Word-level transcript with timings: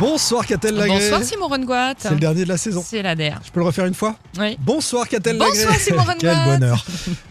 Bonsoir 0.00 0.46
Catel 0.46 0.74
Lagré. 0.74 0.98
Bonsoir 0.98 1.22
Simon 1.22 1.46
Rengoat. 1.48 1.94
C'est 1.98 2.10
le 2.10 2.16
dernier 2.16 2.44
de 2.44 2.48
la 2.48 2.56
saison. 2.56 2.82
C'est 2.84 3.02
la 3.02 3.14
der. 3.14 3.40
Je 3.44 3.50
peux 3.52 3.60
le 3.60 3.66
refaire 3.66 3.84
une 3.86 3.94
fois 3.94 4.16
Oui. 4.38 4.56
Bonsoir 4.60 5.06
Catel 5.06 5.38
Bonsoir, 5.38 5.54
Lagré. 5.70 5.78
Simon 5.78 5.98
Rengoat. 6.02 6.14
Quel 6.18 6.58
bonheur. 6.58 6.84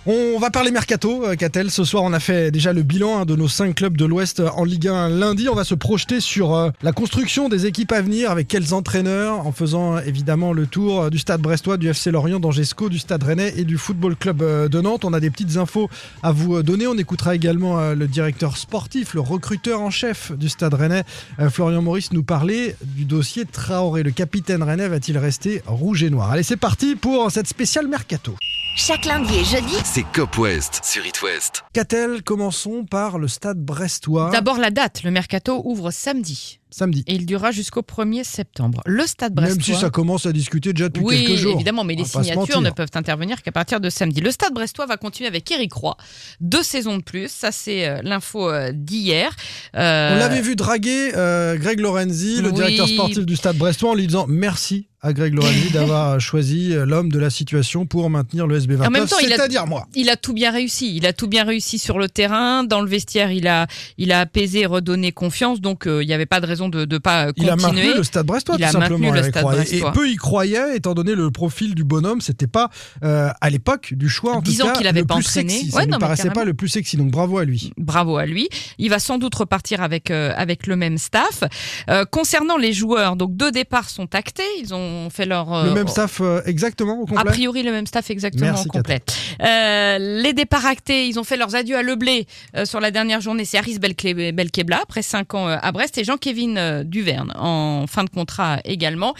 On 0.06 0.40
va 0.40 0.50
parler 0.52 0.72
mercato, 0.72 1.26
euh, 1.26 1.36
Catel. 1.36 1.70
Ce 1.72 1.84
soir, 1.84 2.04
on 2.04 2.14
a 2.14 2.20
fait 2.20 2.52
déjà 2.52 2.72
le 2.72 2.84
bilan 2.84 3.20
hein, 3.22 3.26
de 3.26 3.36
nos 3.36 3.48
cinq 3.48 3.76
clubs 3.76 3.98
de 3.98 4.06
l'Ouest 4.06 4.42
en 4.56 4.64
Ligue 4.64 4.88
1 4.88 5.10
lundi. 5.10 5.50
On 5.50 5.56
va 5.56 5.64
se 5.64 5.76
projeter 5.76 6.20
sur 6.22 6.56
euh, 6.56 6.70
la 6.82 6.92
construction 6.92 7.50
des 7.50 7.66
équipes 7.66 7.92
à 7.92 8.02
venir 8.02 8.32
avec 8.32 8.48
quels 8.48 8.74
entraîneurs, 8.74 9.46
en 9.46 9.52
faisant 9.52 9.98
euh, 9.98 10.02
évidemment 10.06 10.54
le 10.54 10.66
tour 10.68 11.02
euh, 11.02 11.10
du 11.10 11.18
stade 11.18 11.42
brestois, 11.42 11.78
du 11.78 11.90
FC 11.90 12.12
Lorient, 12.12 12.40
d'Angesco, 12.40 12.90
du 12.90 13.00
stade 13.00 13.24
rennais 13.24 13.54
et 13.58 13.64
du 13.66 13.78
Football 13.78 14.16
Club 14.16 14.42
euh, 14.44 14.68
de 14.70 14.80
Nantes. 14.80 15.04
On 15.04 15.14
a 15.14 15.20
des 15.20 15.30
petites 15.30 15.58
infos 15.58 15.90
à 16.24 16.32
vous 16.32 16.58
euh, 16.58 16.64
donner. 16.64 16.88
On 16.88 16.98
écoutera 16.98 17.36
également 17.36 17.80
euh, 17.80 17.96
le 17.96 18.08
directeur 18.08 18.56
sportif, 18.58 19.14
le 19.14 19.22
recruteur 19.22 19.82
en 19.82 19.90
chef 19.90 20.32
du 20.32 20.48
stade 20.48 20.74
rennais, 20.74 21.04
euh, 21.40 21.50
Florian 21.50 21.82
Maurice, 21.82 22.12
nous 22.14 22.24
parler 22.24 22.51
du 22.82 23.06
dossier 23.06 23.46
Traoré. 23.46 24.04
Le 24.04 24.12
capitaine 24.12 24.64
rennais 24.64 24.88
va-t-il 24.88 25.18
rester 25.18 25.62
rouge 25.66 26.04
et 26.04 26.10
noir? 26.10 26.32
Allez, 26.32 26.44
c'est 26.44 26.58
parti 26.58 26.96
pour 26.96 27.32
cette 27.32 27.48
spéciale 27.48 27.88
mercato. 27.88 28.36
Chaque 28.78 29.06
lundi 29.06 29.36
et 29.36 29.44
jeudi, 29.44 29.76
C'est 29.84 30.06
Cop 30.14 30.38
West 30.38 30.82
sur 30.84 31.06
It 31.06 31.22
West. 31.22 31.64
Catel, 31.74 32.24
commençons 32.24 32.86
par 32.86 33.20
le 33.20 33.28
stade 33.28 33.60
brestois. 33.60 34.30
D'abord 34.32 34.58
la 34.58 34.72
date. 34.72 35.04
Le 35.04 35.12
mercato 35.12 35.62
ouvre 35.66 35.92
samedi 35.92 36.61
Samedi. 36.72 37.04
et 37.08 37.16
il 37.16 37.26
durera 37.26 37.52
jusqu'au 37.52 37.82
1er 37.82 38.24
septembre. 38.24 38.82
Le 38.86 39.06
stade 39.06 39.34
brestois. 39.34 39.56
Même 39.56 39.64
si 39.64 39.76
ça 39.76 39.90
commence 39.90 40.26
à 40.26 40.32
discuter 40.32 40.74
déjà 40.74 40.88
depuis 40.90 41.04
oui, 41.04 41.26
quelques 41.26 41.40
jours. 41.40 41.56
évidemment, 41.56 41.84
mais 41.84 41.96
On 41.96 42.00
les 42.00 42.06
signatures 42.06 42.62
ne 42.62 42.70
peuvent 42.70 42.90
intervenir 42.96 43.42
qu'à 43.44 43.52
partir 43.52 43.80
de 43.82 43.90
samedi. 43.90 44.22
Le 44.22 44.32
Stade 44.32 44.54
Brestois 44.54 44.86
va 44.86 44.98
continuer 44.98 45.28
avec 45.28 45.50
Eric 45.52 45.74
Roy. 45.74 45.96
Deux 46.40 46.64
saisons 46.64 46.98
de 46.98 47.04
plus, 47.04 47.30
ça 47.30 47.52
c'est 47.52 47.88
euh, 47.88 48.00
l'info 48.04 48.50
euh, 48.50 48.72
d'hier. 48.74 49.36
Euh, 49.76 50.16
On 50.16 50.18
l'avait 50.20 50.42
vu 50.42 50.56
draguer 50.56 51.12
euh, 51.16 51.58
Greg 51.58 51.80
Lorenzi, 51.80 52.42
le 52.42 52.50
Oui. 52.50 52.54
directeur 52.56 52.88
sportif 52.88 53.26
du 53.26 53.36
Stade 53.36 53.58
Brestois, 53.58 53.92
en 53.92 53.96
lui 53.96 54.08
disant 54.08 54.26
merci 54.28 54.88
à 55.04 55.14
Greg 55.14 55.34
Lorenzi 55.34 55.70
d'avoir 55.74 56.20
choisi 56.20 56.74
euh, 56.74 56.86
l'homme 56.86 57.12
de 57.12 57.18
la 57.20 57.30
situation 57.30 57.86
pour 57.86 58.10
maintenir 58.10 58.46
le 58.48 58.60
SB29. 58.60 58.86
En 58.88 58.90
même 58.92 59.06
temps, 59.08 59.16
il 59.22 59.32
a- 59.34 59.36
C'est-à-dire 59.38 59.66
moi. 59.68 59.88
Il 59.96 60.10
a 60.10 60.16
tout 60.16 60.34
bien 60.34 60.52
réussi. 60.52 60.96
Il 60.96 61.06
a 61.08 61.14
tout 61.14 61.28
bien 61.28 61.44
réussi 61.44 61.80
sur 61.80 61.98
le 61.98 62.08
terrain, 62.08 62.64
dans 62.64 62.82
le 62.82 62.88
vestiaire. 62.88 63.32
Il 63.32 63.48
a, 63.48 63.68
il 63.98 64.12
a 64.12 64.20
apaisé 64.22 64.60
et 64.62 64.66
redonné 64.66 65.12
confiance. 65.12 65.60
Donc 65.62 65.88
euh, 65.88 66.04
il 66.04 66.08
n'y 66.08 66.14
avait 66.14 66.26
pas 66.28 66.40
de 66.40 66.46
raison 66.46 66.70
de 66.70 66.86
ne 66.86 66.98
pas 67.00 67.28
euh, 67.28 67.32
Il 67.38 67.50
a 67.50 67.54
continuer. 67.56 67.82
maintenu 67.84 67.98
le 67.98 68.04
Stade 68.04 68.26
Brestois, 68.28 68.56
Il 68.60 68.62
tout 68.62 68.68
a 68.68 68.72
simplement. 68.72 69.12
le 69.12 69.24
Stade 69.24 69.44
Brestois. 69.44 69.90
Et 69.90 69.92
peu 69.94 70.08
y 70.10 70.16
croyait, 70.18 70.76
étant 70.78 70.94
donné 70.94 71.16
le 71.16 71.32
profil 71.32 71.74
du 71.74 71.84
bonhomme. 71.84 72.22
C'était 72.22 72.48
pas 72.48 72.70
euh, 73.04 73.30
à 73.42 73.50
l'époque 73.50 73.94
du 73.96 74.08
choix, 74.10 74.36
en 74.36 74.42
Disons 74.42 74.72
qu'il 74.74 74.86
avait 74.88 75.02
le 75.02 75.08
pas 75.08 75.16
plus 75.16 75.26
entraîné. 75.28 75.50
sexy. 75.50 75.72
Ça 75.72 75.78
Ouais, 75.78 75.86
ne 75.88 75.92
non, 75.94 75.98
paraissait 76.00 76.30
pas 76.30 76.46
le 76.46 76.54
plus 76.54 76.68
sexy. 76.68 76.98
Donc 76.98 77.10
bravo 77.10 77.38
à 77.40 77.46
lui. 77.46 77.72
Bravo 77.78 78.18
à 78.18 78.26
lui. 78.28 78.50
Il 78.78 78.90
va 78.92 79.00
sans 79.00 79.18
doute 79.18 79.34
repartir 79.34 79.82
avec 79.82 80.12
euh, 80.12 80.32
avec 80.36 80.68
le 80.68 80.76
même 80.76 80.98
staff. 81.00 81.44
Euh, 81.90 82.06
concernant 82.06 82.58
les 82.58 82.74
joueurs, 82.74 83.16
donc 83.16 83.36
deux 83.36 83.52
départs 83.52 83.90
sont 83.90 84.14
actés. 84.14 84.44
Ils 84.60 84.74
ont 84.76 84.91
fait 85.10 85.26
leur 85.26 85.54
euh, 85.54 85.66
Le 85.66 85.72
même 85.74 85.88
staff 85.88 86.20
euh, 86.22 86.42
exactement 86.46 87.00
au 87.00 87.04
A 87.04 87.08
complet. 87.08 87.32
priori, 87.32 87.64
le 87.64 87.72
même 87.72 87.86
staff 87.88 88.10
exactement 88.10 88.46
Merci, 88.46 88.68
au 88.68 88.72
complet. 88.72 89.02
Euh, 89.42 89.98
les 90.22 90.34
départs 90.34 90.66
actés, 90.66 91.08
ils 91.08 91.20
ont 91.20 91.24
fait 91.24 91.38
leurs 91.38 91.56
adieux 91.56 91.76
à 91.78 91.84
Leblé 91.84 92.28
sur 92.66 92.80
la 92.80 92.92
dernière 92.92 93.22
journée. 93.22 93.46
C'est 93.46 93.58
Aris 93.58 93.78
Belke- 93.80 94.34
Belkebla, 94.34 94.80
après 94.84 95.02
cinq 95.02 95.34
ans 95.34 95.48
à 95.48 95.72
Brest, 95.72 95.98
et 95.98 96.04
Jean-Kévin 96.04 96.84
Duverne 96.84 97.32
en 97.38 97.86
fin 97.88 98.04
de 98.04 98.10
contrat 98.10 98.60
également. 98.66 99.14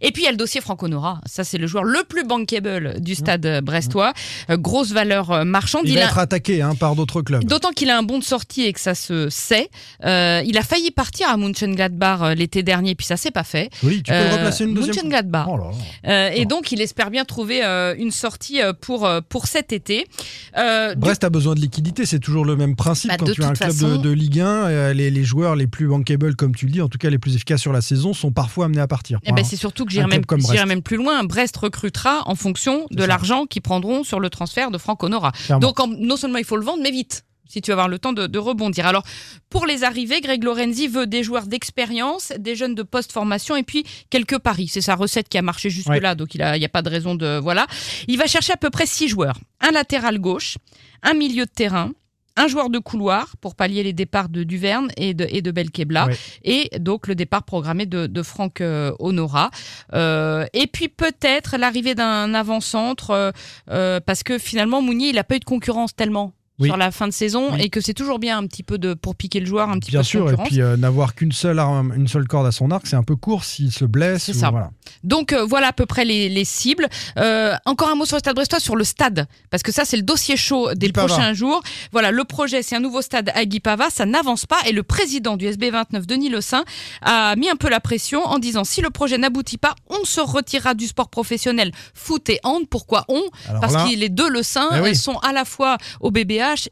Et 0.00 0.12
puis 0.12 0.22
il 0.22 0.24
y 0.26 0.28
a 0.28 0.32
le 0.32 0.36
dossier 0.36 0.60
Franco 0.60 0.88
Nora. 0.88 1.20
Ça, 1.26 1.44
c'est 1.44 1.58
le 1.58 1.66
joueur 1.66 1.84
le 1.84 2.02
plus 2.04 2.24
bankable 2.24 3.00
du 3.00 3.14
stade 3.14 3.44
euh, 3.46 3.60
brestois. 3.60 4.12
Euh, 4.50 4.56
grosse 4.56 4.92
valeur 4.92 5.44
marchande. 5.44 5.82
Il 5.84 5.90
Il 5.92 5.94
va 5.98 6.02
a- 6.02 6.08
être 6.08 6.18
attaqué 6.18 6.62
hein, 6.62 6.74
par 6.74 6.94
d'autres 6.96 7.22
clubs. 7.22 7.44
D'autant 7.44 7.70
qu'il 7.72 7.90
a 7.90 7.98
un 7.98 8.02
bon 8.02 8.18
de 8.18 8.24
sortie 8.24 8.62
et 8.64 8.72
que 8.72 8.80
ça 8.80 8.94
se 8.94 9.28
sait. 9.30 9.68
Il 10.04 10.56
a 10.58 10.62
failli 10.62 10.90
partir 10.90 11.28
à 11.28 11.36
Mönchengladbach 11.36 12.34
l'été 12.36 12.62
dernier, 12.62 12.94
puis 12.94 13.06
ça 13.06 13.16
s'est 13.16 13.30
pas 13.30 13.44
fait. 13.44 13.70
Oui, 13.82 14.02
tu 14.02 14.10
peux 14.12 14.18
le 14.18 14.32
replacer 14.34 14.64
une 14.64 14.74
deuxième 14.74 14.94
Oh 15.48 15.56
là 15.56 15.64
là. 15.64 16.28
Euh, 16.28 16.30
et 16.34 16.44
donc, 16.44 16.72
il 16.72 16.80
espère 16.80 17.10
bien 17.10 17.24
trouver 17.24 17.64
euh, 17.64 17.94
une 17.98 18.10
sortie 18.10 18.60
euh, 18.62 18.72
pour, 18.72 19.08
pour 19.28 19.46
cet 19.46 19.72
été. 19.72 20.06
Euh, 20.56 20.94
du- 20.94 21.00
Brest 21.00 21.24
a 21.24 21.30
besoin 21.30 21.54
de 21.54 21.60
liquidité, 21.60 22.06
c'est 22.06 22.18
toujours 22.18 22.44
le 22.44 22.56
même 22.56 22.76
principe 22.76 23.10
Bah, 23.10 23.16
quand 23.18 23.30
tu 23.30 23.42
as 23.42 23.48
un 23.48 23.52
club 23.52 23.70
façon- 23.72 23.96
de, 23.96 24.02
de 24.02 24.10
Ligue 24.10 24.40
1. 24.40 24.46
euh, 24.46 24.92
les, 24.92 25.10
les 25.10 25.24
joueurs 25.24 25.56
les 25.56 25.66
plus 25.66 25.86
bankable, 25.88 26.36
comme 26.36 26.54
tu 26.54 26.66
le 26.66 26.72
dis, 26.72 26.80
en 26.82 26.88
tout 26.88 26.98
cas 26.98 27.10
les 27.10 27.18
plus 27.18 27.34
efficaces 27.34 27.60
sur 27.60 27.72
la 27.72 27.80
saison, 27.80 28.12
sont 28.14 28.32
parfois 28.32 28.66
amenés 28.66 28.80
à 28.80 28.86
partir. 28.88 29.18
eh 29.22 29.26
ben, 29.28 29.32
Voilà. 29.36 29.48
c'est 29.48 29.56
surtout 29.56 29.84
que 29.84 29.90
j'irai 29.92 30.06
même, 30.06 30.22
même 30.66 30.82
plus 30.82 30.96
loin. 30.96 31.24
Brest 31.24 31.56
recrutera 31.56 32.22
en 32.26 32.34
fonction 32.34 32.86
de 32.90 33.04
l'argent 33.04 33.46
qu'ils 33.46 33.62
prendront 33.62 34.04
sur 34.04 34.20
le 34.20 34.30
transfert 34.30 34.70
de 34.70 34.78
Franck 34.78 35.02
Honora. 35.02 35.32
Clairement. 35.32 35.60
Donc, 35.66 35.80
en- 35.80 35.86
non 35.88 36.16
seulement 36.16 36.38
il 36.38 36.44
faut 36.44 36.56
le 36.56 36.64
vendre, 36.64 36.80
mais 36.82 36.90
vite. 36.90 37.24
Si 37.48 37.60
tu 37.60 37.70
vas 37.70 37.74
avoir 37.74 37.88
le 37.88 37.98
temps 37.98 38.12
de, 38.12 38.26
de 38.26 38.38
rebondir. 38.38 38.86
Alors, 38.86 39.02
pour 39.50 39.66
les 39.66 39.84
arrivées, 39.84 40.20
Greg 40.20 40.44
Lorenzi 40.44 40.86
veut 40.88 41.06
des 41.06 41.22
joueurs 41.22 41.46
d'expérience, 41.46 42.32
des 42.38 42.54
jeunes 42.54 42.74
de 42.74 42.82
post-formation 42.82 43.56
et 43.56 43.62
puis 43.62 43.84
quelques 44.10 44.38
paris. 44.38 44.68
C'est 44.68 44.80
sa 44.82 44.94
recette 44.94 45.28
qui 45.28 45.38
a 45.38 45.42
marché 45.42 45.70
jusque-là, 45.70 46.14
donc 46.14 46.34
il 46.34 46.40
n'y 46.40 46.64
a, 46.64 46.68
pas 46.68 46.82
de 46.82 46.90
raison 46.90 47.14
de. 47.14 47.38
Voilà. 47.38 47.66
Il 48.06 48.18
va 48.18 48.26
chercher 48.26 48.52
à 48.52 48.56
peu 48.56 48.70
près 48.70 48.86
six 48.86 49.08
joueurs 49.08 49.38
un 49.60 49.70
latéral 49.70 50.18
gauche, 50.18 50.58
un 51.02 51.14
milieu 51.14 51.44
de 51.44 51.50
terrain, 51.50 51.92
un 52.36 52.46
joueur 52.46 52.70
de 52.70 52.78
couloir 52.78 53.36
pour 53.40 53.56
pallier 53.56 53.82
les 53.82 53.92
départs 53.92 54.28
de 54.28 54.44
Duverne 54.44 54.90
et 54.96 55.12
de, 55.12 55.26
et 55.28 55.42
de 55.42 55.50
Belkebla, 55.50 56.06
Ouais. 56.06 56.16
et 56.44 56.70
donc 56.78 57.08
le 57.08 57.14
départ 57.16 57.42
programmé 57.42 57.84
de, 57.86 58.06
de 58.06 58.22
Franck 58.22 58.60
euh, 58.60 58.92
Honora. 59.00 59.50
Euh, 59.92 60.46
et 60.52 60.68
puis 60.68 60.88
peut-être 60.88 61.56
l'arrivée 61.56 61.94
d'un 61.96 62.34
avant-centre, 62.34 63.10
euh, 63.10 63.30
euh, 63.70 63.98
parce 64.00 64.22
que 64.22 64.38
finalement 64.38 64.80
Mounier, 64.82 65.08
il 65.08 65.16
n'a 65.16 65.24
pas 65.24 65.34
eu 65.36 65.40
de 65.40 65.44
concurrence 65.44 65.96
tellement. 65.96 66.32
Oui. 66.60 66.68
sur 66.68 66.76
la 66.76 66.90
fin 66.90 67.06
de 67.06 67.12
saison 67.12 67.50
Oui. 67.52 67.62
et 67.62 67.68
que 67.70 67.80
c'est 67.80 67.94
toujours 67.94 68.18
bien 68.18 68.36
un 68.36 68.46
petit 68.46 68.62
peu 68.64 68.78
de 68.78 68.94
pour 68.94 69.14
piquer 69.14 69.38
le 69.40 69.46
joueur 69.46 69.68
un 69.70 69.78
petit 69.78 69.90
Bien 69.92 70.00
peu 70.00 70.04
de 70.04 70.08
sûr, 70.08 70.30
et 70.32 70.36
puis 70.44 70.60
euh, 70.60 70.76
n'avoir 70.76 71.14
qu'une 71.14 71.30
seule 71.32 71.58
arme, 71.60 71.92
une 71.96 72.08
seule 72.08 72.26
corde 72.26 72.46
à 72.46 72.52
son 72.52 72.70
arc, 72.72 72.86
c'est 72.86 72.96
un 72.96 73.04
peu 73.04 73.14
court 73.16 73.44
s'il 73.44 73.70
se 73.72 73.84
blesse. 73.84 74.24
C'est 74.24 74.32
ça. 74.32 74.50
Voilà. 74.50 74.70
Donc 75.04 75.32
euh, 75.32 75.44
voilà 75.44 75.68
à 75.68 75.72
peu 75.72 75.86
près 75.86 76.04
les, 76.04 76.28
les 76.28 76.44
cibles. 76.44 76.88
Euh, 77.16 77.54
encore 77.64 77.88
un 77.90 77.94
mot 77.94 78.04
sur 78.06 78.16
le 78.16 78.20
stade 78.20 78.34
brestois, 78.34 78.58
sur 78.60 78.74
le 78.76 78.84
stade, 78.84 79.26
parce 79.50 79.62
que 79.62 79.70
ça 79.72 79.84
c'est 79.84 79.96
le 79.96 80.02
dossier 80.02 80.36
chaud 80.36 80.74
des 80.74 80.86
Guy 80.86 80.92
Pava. 80.92 81.06
prochains 81.06 81.32
jours. 81.32 81.62
Voilà, 81.92 82.10
le 82.10 82.24
projet 82.24 82.62
c'est 82.62 82.74
un 82.76 82.80
nouveau 82.80 83.02
stade 83.02 83.30
à 83.34 83.44
Guipava, 83.44 83.88
ça 83.90 84.04
n'avance 84.04 84.44
pas 84.46 84.58
et 84.66 84.72
le 84.72 84.82
président 84.82 85.36
du 85.36 85.46
SB29, 85.46 86.06
Denis 86.06 86.28
Le 86.28 86.40
Saint, 86.40 86.64
a 87.02 87.36
mis 87.36 87.48
un 87.48 87.56
peu 87.56 87.68
la 87.68 87.78
pression 87.80 88.24
en 88.24 88.38
disant 88.40 88.64
si 88.64 88.80
le 88.80 88.90
projet 88.90 89.16
n'aboutit 89.18 89.58
pas, 89.58 89.74
on 89.88 90.04
se 90.04 90.20
retirera 90.20 90.74
du 90.74 90.86
sport 90.88 91.08
professionnel 91.08 91.70
foot 91.94 92.28
et 92.30 92.40
hand. 92.42 92.64
Pourquoi 92.68 93.04
on? 93.08 93.22
Alors 93.48 93.60
Parce 93.60 93.74
là, 93.74 93.84
que 93.88 93.94
les 93.96 94.08
deux 94.08 94.28
Le 94.28 94.42
Saint 94.42 94.68
Eh 94.76 94.80
oui. 94.80 94.96
sont 94.96 95.18
à 95.18 95.32
la 95.32 95.44
fois 95.44 95.76
au 96.00 96.10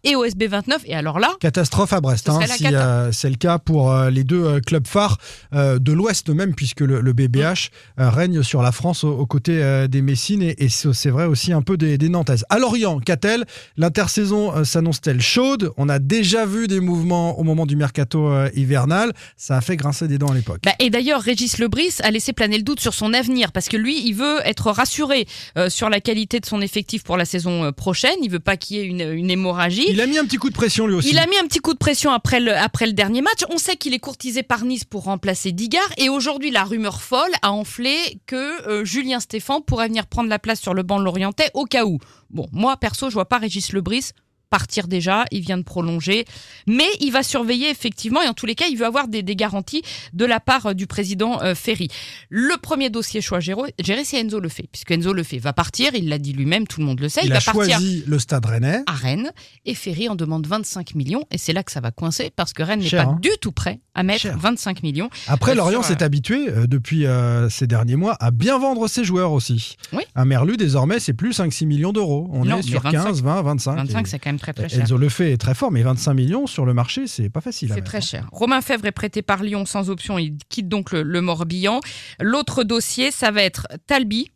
Et 0.04 0.16
au 0.16 0.24
SB29 0.26 0.78
et 0.86 0.94
alors 0.94 1.18
là, 1.18 1.30
Catastrophe 1.40 1.92
à 1.92 2.00
Brest, 2.00 2.28
hein, 2.28 2.40
si 2.46 2.64
cata. 2.64 2.88
euh, 2.88 3.10
c'est 3.12 3.30
le 3.30 3.36
cas 3.36 3.58
pour 3.58 3.90
euh, 3.92 4.10
les 4.10 4.24
deux 4.24 4.44
euh, 4.44 4.60
clubs 4.60 4.86
phares 4.86 5.18
de 5.52 5.92
l'Ouest 5.92 6.28
même, 6.28 6.54
puisque 6.54 6.80
le, 6.80 7.00
le 7.00 7.12
BBH 7.12 7.70
règne 7.96 8.42
sur 8.42 8.62
la 8.62 8.72
France 8.72 9.04
aux, 9.04 9.12
aux 9.12 9.26
côtés 9.26 9.86
des 9.88 10.02
Messines 10.02 10.42
et, 10.42 10.54
et 10.64 10.68
c'est 10.68 11.10
vrai 11.10 11.24
aussi 11.24 11.52
un 11.52 11.62
peu 11.62 11.76
des, 11.76 11.98
des 11.98 12.08
Nantaises. 12.08 12.44
À 12.50 12.58
Lorient, 12.58 12.98
qu'a-t-elle? 13.00 13.44
L'intersaison 13.76 14.64
s'annonce-t-elle 14.64 15.20
chaude? 15.20 15.70
On 15.76 15.88
a 15.88 15.98
déjà 15.98 16.44
vu 16.46 16.66
des 16.66 16.80
mouvements 16.80 17.38
au 17.38 17.42
moment 17.44 17.66
du 17.66 17.76
mercato 17.76 18.30
hivernal. 18.54 19.12
Ça 19.36 19.56
a 19.56 19.60
fait 19.60 19.76
grincer 19.76 20.08
des 20.08 20.18
dents 20.18 20.28
à 20.28 20.34
l'époque. 20.34 20.60
Bah, 20.64 20.72
et 20.78 20.90
d'ailleurs, 20.90 21.20
Régis 21.22 21.58
Lebris 21.58 21.96
a 22.02 22.10
laissé 22.10 22.32
planer 22.32 22.56
le 22.58 22.62
doute 22.64 22.80
sur 22.80 22.94
son 22.94 23.12
avenir 23.14 23.52
parce 23.52 23.68
que 23.68 23.76
lui, 23.76 24.02
il 24.06 24.14
veut 24.14 24.40
être 24.44 24.70
rassuré 24.70 25.26
euh, 25.56 25.68
sur 25.70 25.88
la 25.88 26.00
qualité 26.00 26.40
de 26.40 26.46
son 26.46 26.60
effectif 26.60 27.02
pour 27.04 27.16
la 27.16 27.24
saison 27.24 27.72
prochaine. 27.72 28.16
Il 28.22 28.30
veut 28.30 28.40
pas 28.40 28.56
qu'il 28.56 28.76
y 28.76 28.80
ait 28.80 28.84
une, 28.84 29.00
une 29.12 29.30
hémorragie. 29.30 29.65
Il 29.68 30.00
a 30.00 30.06
mis 30.06 30.18
un 30.18 30.24
petit 30.24 30.36
coup 30.36 30.48
de 30.48 30.54
pression 30.54 30.86
lui 30.86 30.94
aussi. 30.94 31.10
Il 31.10 31.18
a 31.18 31.26
mis 31.26 31.36
un 31.38 31.46
petit 31.46 31.58
coup 31.58 31.72
de 31.72 31.78
pression 31.78 32.10
après 32.10 32.40
le, 32.40 32.56
après 32.56 32.86
le 32.86 32.92
dernier 32.92 33.22
match. 33.22 33.44
On 33.50 33.58
sait 33.58 33.76
qu'il 33.76 33.94
est 33.94 33.98
courtisé 33.98 34.42
par 34.42 34.64
Nice 34.64 34.84
pour 34.84 35.04
remplacer 35.04 35.52
Digard. 35.52 35.88
Et 35.96 36.08
aujourd'hui, 36.08 36.50
la 36.50 36.64
rumeur 36.64 37.02
folle 37.02 37.30
a 37.42 37.52
enflé 37.52 38.20
que 38.26 38.68
euh, 38.68 38.84
Julien 38.84 39.20
Stéphan 39.20 39.60
pourrait 39.60 39.88
venir 39.88 40.06
prendre 40.06 40.28
la 40.28 40.38
place 40.38 40.60
sur 40.60 40.74
le 40.74 40.82
banc 40.82 40.98
de 40.98 41.04
l'Orientais 41.04 41.50
au 41.54 41.64
cas 41.64 41.84
où. 41.84 41.98
Bon, 42.30 42.46
moi, 42.52 42.76
perso, 42.76 43.08
je 43.08 43.14
vois 43.14 43.28
pas 43.28 43.38
Régis 43.38 43.72
Lebris 43.72 44.12
partir 44.50 44.86
déjà, 44.88 45.24
il 45.32 45.40
vient 45.40 45.58
de 45.58 45.62
prolonger, 45.62 46.24
mais 46.66 46.86
il 47.00 47.10
va 47.10 47.22
surveiller 47.22 47.68
effectivement 47.70 48.22
et 48.22 48.28
en 48.28 48.34
tous 48.34 48.46
les 48.46 48.54
cas, 48.54 48.66
il 48.70 48.76
veut 48.78 48.86
avoir 48.86 49.08
des, 49.08 49.22
des 49.22 49.36
garanties 49.36 49.82
de 50.12 50.24
la 50.24 50.40
part 50.40 50.66
euh, 50.66 50.74
du 50.74 50.86
président 50.86 51.40
euh, 51.42 51.54
Ferry. 51.54 51.88
Le 52.30 52.56
premier 52.60 52.90
dossier 52.90 53.20
choix 53.20 53.40
géré, 53.40 53.74
c'est 54.04 54.20
Enzo 54.20 54.40
Lefebvre, 54.40 54.68
puisque 54.70 54.90
Enzo 54.90 55.12
Lefebvre 55.12 55.42
va 55.44 55.52
partir, 55.52 55.90
il 55.94 56.08
l'a 56.08 56.18
dit 56.18 56.32
lui-même, 56.32 56.66
tout 56.66 56.80
le 56.80 56.86
monde 56.86 57.00
le 57.00 57.08
sait, 57.08 57.20
il, 57.22 57.26
Il 57.26 57.30
va 57.32 57.38
a 57.38 57.40
partir 57.40 57.76
choisi 57.78 58.04
le 58.06 58.18
stade 58.18 58.44
rennais. 58.46 58.82
à 58.86 58.92
Rennes 58.92 59.32
et 59.64 59.74
Ferry 59.74 60.08
en 60.08 60.14
demande 60.14 60.46
25 60.46 60.94
millions 60.94 61.24
et 61.30 61.38
c'est 61.38 61.52
là 61.52 61.62
que 61.62 61.72
ça 61.72 61.80
va 61.80 61.90
coincer 61.90 62.30
parce 62.34 62.52
que 62.52 62.62
Rennes 62.62 62.80
n'est 62.80 62.90
pas 62.90 63.02
hein. 63.02 63.18
du 63.20 63.30
tout 63.40 63.52
prêt 63.52 63.80
à 63.94 64.02
mettre 64.02 64.20
Cher. 64.22 64.38
25 64.38 64.82
millions. 64.82 65.10
Après, 65.26 65.52
Euh, 65.52 65.54
Lorient 65.56 65.82
s'est 65.82 66.02
habitué 66.02 66.46
depuis 66.66 67.04
ces 67.50 67.66
derniers 67.66 67.96
mois 67.96 68.16
à 68.20 68.30
bien 68.30 68.58
vendre 68.58 68.88
ses 68.88 69.04
joueurs 69.04 69.32
aussi. 69.32 69.76
Oui. 69.92 70.02
Un 70.14 70.24
Merlu, 70.24 70.56
désormais, 70.56 71.00
c'est 71.00 71.12
plus 71.14 71.32
5-6 71.38 71.66
millions 71.66 71.92
d'euros. 71.92 72.28
On 72.32 72.44
Non, 72.44 72.58
est 72.58 72.62
sur 72.62 72.82
mais 72.84 72.90
25, 72.92 73.04
15, 73.08 73.22
20, 73.22 73.42
25. 73.42 73.76
25 73.76 73.98
et- 74.06 74.08
c'est 74.10 74.18
quand 74.18 74.30
même 74.30 74.35
même 74.36 74.40
très 74.40 74.52
très 74.52 74.68
cher. 74.68 74.82
Enzo 74.82 74.98
le 74.98 75.08
fait 75.08 75.32
est 75.32 75.36
très 75.38 75.54
fort, 75.54 75.70
mais 75.70 75.82
25 75.82 76.14
millions 76.14 76.46
sur 76.46 76.66
le 76.66 76.74
marché, 76.74 77.06
c'est 77.06 77.30
pas 77.30 77.40
facile. 77.40 77.70
C'est 77.74 77.82
très 77.82 77.98
hein. 77.98 78.00
cher. 78.00 78.28
Romain 78.32 78.60
Fèvre 78.60 78.84
est 78.86 78.92
prêté 78.92 79.22
par 79.22 79.42
Lyon 79.42 79.64
sans 79.64 79.90
option. 79.90 80.18
Il 80.18 80.36
quitte 80.48 80.68
donc 80.68 80.92
le, 80.92 81.02
le 81.02 81.20
Morbihan. 81.20 81.80
L'autre 82.20 82.62
dossier, 82.62 83.10
ça 83.10 83.30
va 83.30 83.42
être 83.42 83.66
Talbi, 83.86 84.30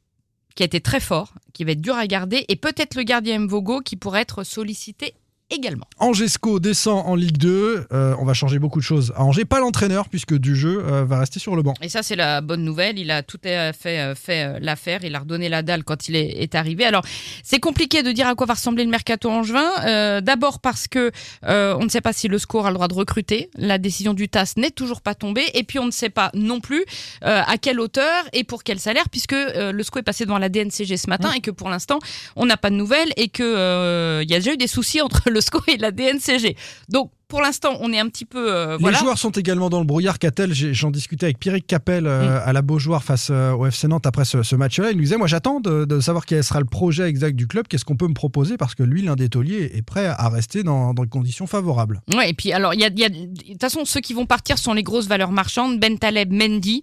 qui 0.54 0.62
a 0.62 0.66
été 0.66 0.80
très 0.80 1.00
fort, 1.00 1.34
qui 1.52 1.64
va 1.64 1.72
être 1.72 1.80
dur 1.80 1.96
à 1.96 2.06
garder, 2.06 2.44
et 2.48 2.56
peut-être 2.56 2.94
le 2.94 3.02
gardien 3.02 3.38
Mvogo 3.40 3.80
qui 3.80 3.96
pourrait 3.96 4.22
être 4.22 4.44
sollicité 4.44 5.14
également. 5.50 5.86
Angesco 5.98 6.60
descend 6.60 7.02
en 7.06 7.14
Ligue 7.14 7.38
2. 7.38 7.86
Euh, 7.92 8.14
on 8.18 8.24
va 8.24 8.34
changer 8.34 8.58
beaucoup 8.58 8.78
de 8.78 8.84
choses 8.84 9.12
à 9.16 9.24
Angers. 9.24 9.44
Pas 9.44 9.60
l'entraîneur, 9.60 10.08
puisque 10.08 10.34
du 10.34 10.54
jeu 10.54 10.84
euh, 10.84 11.04
va 11.04 11.18
rester 11.18 11.40
sur 11.40 11.56
le 11.56 11.62
banc. 11.62 11.74
Et 11.82 11.88
ça, 11.88 12.02
c'est 12.02 12.16
la 12.16 12.40
bonne 12.40 12.62
nouvelle. 12.62 12.98
Il 12.98 13.10
a 13.10 13.22
tout 13.22 13.40
à 13.44 13.72
fait 13.72 14.00
euh, 14.00 14.14
fait 14.14 14.60
l'affaire. 14.60 15.00
Il 15.02 15.14
a 15.14 15.20
redonné 15.20 15.48
la 15.48 15.62
dalle 15.62 15.84
quand 15.84 16.08
il 16.08 16.16
est, 16.16 16.42
est 16.42 16.54
arrivé. 16.54 16.84
Alors, 16.84 17.02
c'est 17.42 17.58
compliqué 17.58 18.02
de 18.02 18.12
dire 18.12 18.28
à 18.28 18.34
quoi 18.34 18.46
va 18.46 18.54
ressembler 18.54 18.84
le 18.84 18.90
mercato 18.90 19.30
angevin. 19.30 19.70
Euh, 19.84 20.20
D'abord 20.20 20.60
parce 20.60 20.86
que 20.86 21.10
on 21.42 21.84
ne 21.84 21.88
sait 21.88 22.00
pas 22.00 22.12
si 22.12 22.28
le 22.28 22.38
score 22.38 22.66
a 22.66 22.70
le 22.70 22.74
droit 22.74 22.88
de 22.88 22.94
recruter. 22.94 23.50
La 23.56 23.78
décision 23.78 24.14
du 24.14 24.28
TAS 24.28 24.54
n'est 24.56 24.70
toujours 24.70 25.00
pas 25.00 25.14
tombée. 25.14 25.44
Et 25.54 25.64
puis, 25.64 25.78
on 25.78 25.86
ne 25.86 25.90
sait 25.90 26.10
pas 26.10 26.30
non 26.34 26.60
plus 26.60 26.84
à 27.22 27.56
quelle 27.58 27.80
hauteur 27.80 28.24
et 28.32 28.44
pour 28.44 28.62
quel 28.62 28.78
salaire, 28.78 29.08
puisque 29.08 29.32
le 29.32 29.82
SCO 29.82 29.98
est 29.98 30.02
passé 30.02 30.24
devant 30.24 30.38
la 30.38 30.48
DNCG 30.48 30.96
ce 30.96 31.08
matin 31.08 31.32
et 31.32 31.40
que 31.40 31.50
pour 31.50 31.68
l'instant, 31.68 31.98
on 32.36 32.46
n'a 32.46 32.56
pas 32.56 32.70
de 32.70 32.76
nouvelles 32.76 33.12
et 33.16 33.30
euh, 33.40 34.20
il 34.22 34.30
y 34.30 34.34
a 34.34 34.38
déjà 34.38 34.52
eu 34.52 34.56
des 34.56 34.66
soucis 34.66 35.00
entre 35.00 35.30
le 35.30 35.39
SCO 35.40 35.60
et 35.68 35.76
la 35.76 35.90
DNCG. 35.90 36.56
Donc, 36.88 37.12
pour 37.30 37.40
l'instant, 37.40 37.78
on 37.80 37.92
est 37.92 37.98
un 37.98 38.08
petit 38.08 38.24
peu 38.26 38.52
euh, 38.52 38.76
Les 38.78 38.92
joueurs 38.92 39.16
sont 39.16 39.30
également 39.30 39.70
dans 39.70 39.78
le 39.78 39.86
brouillard. 39.86 40.18
Catel, 40.18 40.52
j'en 40.52 40.90
discutais 40.90 41.26
avec 41.26 41.38
Pierrick 41.38 41.66
Capel 41.66 42.06
euh, 42.06 42.40
à 42.44 42.52
la 42.52 42.60
Beaujoire 42.60 43.04
face 43.04 43.28
euh, 43.30 43.52
au 43.52 43.64
FC 43.66 43.86
Nantes 43.88 44.04
après 44.04 44.24
ce, 44.24 44.42
ce 44.42 44.56
match-là. 44.56 44.90
Il 44.90 44.96
nous 44.96 45.04
disait 45.04 45.16
Moi, 45.16 45.28
j'attends 45.28 45.60
de, 45.60 45.84
de 45.84 46.00
savoir 46.00 46.26
quel 46.26 46.42
sera 46.44 46.58
le 46.58 46.66
projet 46.66 47.04
exact 47.08 47.36
du 47.36 47.46
club, 47.46 47.68
qu'est-ce 47.68 47.84
qu'on 47.84 47.96
peut 47.96 48.08
me 48.08 48.14
proposer, 48.14 48.56
parce 48.56 48.74
que 48.74 48.82
lui, 48.82 49.02
l'un 49.02 49.14
des 49.14 49.28
tauliers, 49.28 49.70
est 49.74 49.82
prêt 49.82 50.06
à 50.06 50.28
rester 50.28 50.62
dans, 50.64 50.92
des 50.92 51.06
conditions 51.06 51.46
favorables. 51.46 52.02
Ouais, 52.14 52.30
et 52.30 52.34
puis 52.34 52.52
alors, 52.52 52.74
il 52.74 52.80
y 52.80 52.84
a, 52.84 52.88
il 52.88 52.98
y 52.98 53.04
a- 53.04 53.08
de 53.08 53.26
toute 53.52 53.60
façon, 53.60 53.84
ceux 53.84 54.00
qui 54.00 54.12
vont 54.12 54.26
partir 54.26 54.58
sont 54.58 54.74
les 54.74 54.82
grosses 54.82 55.06
valeurs 55.06 55.32
marchandes. 55.32 55.78
Ben 55.78 55.96
Taleb, 55.98 56.32
Mendy, 56.32 56.82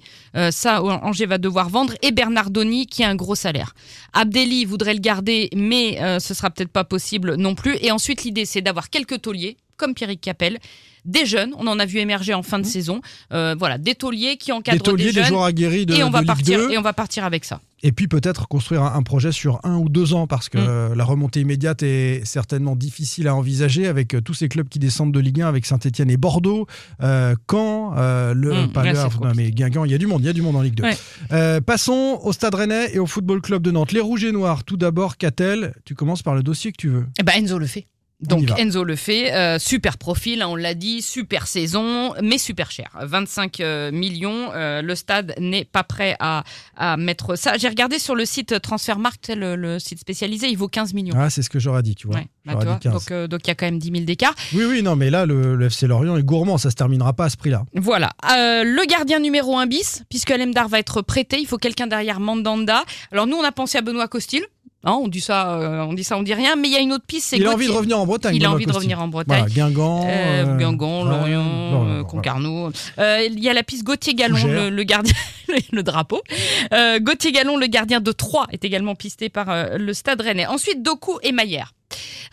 ça, 0.51 0.81
Angers 0.81 1.25
va 1.25 1.37
devoir 1.37 1.67
vendre, 1.69 1.93
et 2.01 2.11
Bernardoni, 2.11 2.87
qui 2.87 3.03
a 3.03 3.09
un 3.09 3.15
gros 3.15 3.35
salaire. 3.35 3.73
Abdelli 4.13 4.63
voudrait 4.65 4.93
le 4.93 5.01
garder, 5.01 5.49
mais 5.55 5.99
ce 6.19 6.33
sera 6.33 6.49
peut-être 6.49 6.71
pas 6.71 6.85
possible 6.85 7.35
non 7.35 7.53
plus. 7.53 7.75
Et 7.81 7.91
ensuite, 7.91 8.23
l'idée, 8.23 8.45
c'est 8.45 8.61
d'avoir 8.61 8.89
quelques 8.89 9.21
tauliers, 9.21 9.57
comme 9.77 9.93
Pierrick 9.93 10.21
Capel, 10.21 10.57
des 11.05 11.25
jeunes, 11.25 11.53
on 11.57 11.67
en 11.67 11.79
a 11.79 11.85
vu 11.85 11.99
émerger 11.99 12.33
en 12.33 12.43
fin 12.43 12.59
de 12.59 12.65
saison, 12.65 12.99
euh, 13.31 13.55
voilà, 13.57 13.77
des 13.77 13.95
tauliers 13.95 14.35
qui 14.35 14.47
Des 14.47 14.51
encadrent 14.51 14.77
des, 14.79 14.83
tauliers, 14.83 15.05
des 15.05 15.11
jeunes. 15.13 15.25
joueurs 15.25 15.43
aguerris 15.45 15.85
de, 15.85 15.93
et 15.93 16.03
on 16.03 16.07
de 16.07 16.11
va 16.11 16.19
Ligue 16.19 16.27
partir 16.27 16.59
2. 16.59 16.71
et 16.71 16.77
on 16.77 16.81
va 16.81 16.91
partir 16.91 17.23
avec 17.23 17.45
ça. 17.45 17.61
Et 17.83 17.93
puis 17.93 18.07
peut-être 18.09 18.47
construire 18.49 18.81
un, 18.83 18.93
un 18.93 19.03
projet 19.03 19.31
sur 19.31 19.61
un 19.63 19.77
ou 19.77 19.87
deux 19.87 20.13
ans, 20.13 20.27
parce 20.27 20.49
que 20.49 20.57
Mm. 20.57 20.65
euh, 20.67 20.95
la 20.95 21.05
remontée 21.05 21.39
immédiate 21.41 21.81
est 21.83 22.25
certainement 22.25 22.75
difficile 22.75 23.29
à 23.29 23.35
envisager 23.35 23.87
avec 23.87 24.15
euh, 24.15 24.21
tous 24.21 24.33
ces 24.33 24.49
clubs 24.49 24.67
qui 24.67 24.79
descendent 24.79 25.13
de 25.13 25.19
Ligue 25.21 25.39
1, 25.41 25.47
avec 25.47 25.65
Saint-Etienne 25.65 26.09
et 26.09 26.17
Bordeaux, 26.17 26.67
euh, 27.01 27.35
Caen, 27.49 27.93
euh, 27.97 28.33
le 28.33 28.65
Mm, 28.65 28.71
pas 28.73 28.81
Havre, 28.81 29.27
non, 29.27 29.31
mais 29.33 29.51
Guingamp, 29.51 29.85
il 29.85 29.91
y 29.91 29.95
a 29.95 29.99
du 29.99 30.07
monde, 30.07 30.21
il 30.23 30.25
y 30.25 30.29
a 30.29 30.33
du 30.33 30.41
monde 30.41 30.57
en 30.57 30.61
Ligue 30.61 30.75
2. 30.75 30.83
Ouais. 30.83 30.97
Euh, 31.31 31.61
passons 31.61 32.19
au 32.23 32.33
Stade 32.33 32.55
Rennais 32.55 32.89
et 32.93 32.99
au 32.99 33.05
Football 33.05 33.41
Club 33.41 33.61
de 33.61 33.71
Nantes. 33.71 33.93
Les 33.93 34.01
Rouges 34.01 34.25
et 34.25 34.31
Noirs, 34.33 34.65
tout 34.65 34.75
d'abord, 34.77 35.15
Catel, 35.15 35.73
tu 35.85 35.95
commences 35.95 36.23
par 36.23 36.35
le 36.35 36.43
dossier 36.43 36.71
que 36.73 36.77
tu 36.77 36.89
veux. 36.89 37.05
Eh 37.19 37.23
ben 37.23 37.33
Enzo 37.37 37.59
le 37.59 37.67
fait. 37.67 37.85
Donc. 38.19 38.49
Enzo 38.57 38.83
le 38.83 38.95
fait, 38.95 39.31
euh, 39.33 39.59
super 39.59 39.99
profil, 39.99 40.41
hein, 40.41 40.47
on 40.47 40.55
l'a 40.55 40.73
dit, 40.73 41.03
super 41.03 41.45
saison, 41.45 42.15
mais 42.23 42.39
super 42.39 42.71
cher. 42.71 42.89
25 42.99 43.59
euh, 43.59 43.91
millions, 43.91 44.51
euh, 44.55 44.81
le 44.81 44.95
stade 44.95 45.35
n'est 45.39 45.65
pas 45.65 45.83
prêt 45.83 46.15
à, 46.19 46.43
à 46.75 46.97
mettre 46.97 47.35
ça. 47.35 47.57
J'ai 47.57 47.69
regardé 47.69 47.99
sur 47.99 48.15
le 48.15 48.25
site 48.25 48.59
Transfermarkt, 48.59 49.31
le, 49.35 49.55
le 49.55 49.77
site 49.77 49.99
spécialisé, 49.99 50.47
il 50.49 50.57
vaut 50.57 50.67
15 50.67 50.95
millions. 50.95 51.13
Ah, 51.15 51.29
c'est 51.29 51.43
ce 51.43 51.49
que 51.51 51.59
j'aurais 51.59 51.83
dit, 51.83 51.93
tu 51.93 52.07
vois. 52.07 52.17
Ouais, 52.17 52.27
bah, 52.45 52.55
tu 52.59 52.65
vois, 52.65 52.75
dit 52.75 52.79
15. 52.89 52.93
donc 52.93 53.11
euh, 53.11 53.27
donc 53.27 53.41
il 53.43 53.49
y 53.49 53.51
a 53.51 53.55
quand 53.55 53.67
même 53.67 53.77
10 53.77 53.91
000 53.91 54.03
d'écart. 54.05 54.33
Oui, 54.53 54.63
oui, 54.65 54.81
non, 54.81 54.95
mais 54.95 55.11
là, 55.11 55.27
le, 55.27 55.55
le 55.55 55.65
FC 55.67 55.85
Lorient 55.85 56.17
est 56.17 56.23
gourmand, 56.23 56.57
ça 56.57 56.71
se 56.71 56.75
terminera 56.75 57.13
pas 57.13 57.25
à 57.25 57.29
ce 57.29 57.37
prix-là. 57.37 57.65
Voilà. 57.75 58.13
Euh, 58.31 58.63
le 58.63 58.87
gardien 58.87 59.19
numéro 59.19 59.59
1 59.59 59.67
bis, 59.67 60.03
puisque 60.09 60.31
Lemdar 60.31 60.69
va 60.69 60.79
être 60.79 61.03
prêté, 61.03 61.37
il 61.39 61.45
faut 61.45 61.57
quelqu'un 61.57 61.85
derrière 61.85 62.19
Mandanda. 62.19 62.83
Alors 63.11 63.27
nous, 63.27 63.37
on 63.37 63.43
a 63.43 63.51
pensé 63.51 63.77
à 63.77 63.81
Benoît 63.81 64.07
Costil. 64.07 64.43
Hein, 64.87 64.99
on 65.01 65.09
dit 65.09 65.19
ça, 65.19 65.57
euh, 65.59 65.81
on 65.81 65.93
dit 65.93 66.05
ça, 66.05 66.17
on 66.17 66.23
dit 66.23 66.33
rien. 66.33 66.55
Mais 66.55 66.69
il 66.69 66.73
y 66.73 66.77
a 66.77 66.79
une 66.79 66.93
autre 66.93 67.03
piste, 67.05 67.27
c'est 67.27 67.37
Il 67.37 67.45
a 67.45 67.51
envie 67.51 67.67
de 67.67 67.73
revenir 67.73 67.99
en 67.99 68.05
Bretagne. 68.05 68.37
Il 68.37 68.45
a 68.45 68.51
envie 68.51 68.65
de 68.65 68.71
revenir 68.71 69.01
en 69.01 69.09
Bretagne. 69.09 69.39
Voilà, 69.39 69.53
Guingamp. 69.53 70.05
Euh, 70.07 70.45
euh, 70.45 70.57
Guingamp, 70.57 71.03
Lorient, 71.03 71.43
non, 71.43 71.85
euh, 71.89 71.97
non, 71.97 72.03
Concarneau. 72.05 72.71
Euh, 72.97 73.27
il 73.29 73.37
y 73.43 73.49
a 73.49 73.53
la 73.53 73.63
piste 73.63 73.83
Gauthier 73.83 74.13
Gallon, 74.13 74.37
le, 74.47 74.69
le 74.69 74.83
gardien, 74.83 75.13
le 75.73 75.83
drapeau. 75.83 76.21
Euh, 76.73 76.99
Gauthier 77.01 77.33
Gallon, 77.33 77.57
le 77.57 77.67
gardien 77.67 77.99
de 77.99 78.13
Troyes, 78.13 78.47
est 78.53 78.63
également 78.63 78.95
pisté 78.95 79.27
par 79.27 79.77
le 79.77 79.93
Stade 79.93 80.21
Rennais. 80.21 80.47
Ensuite, 80.47 80.81
Doku 80.81 81.19
et 81.21 81.33
Maillère. 81.33 81.73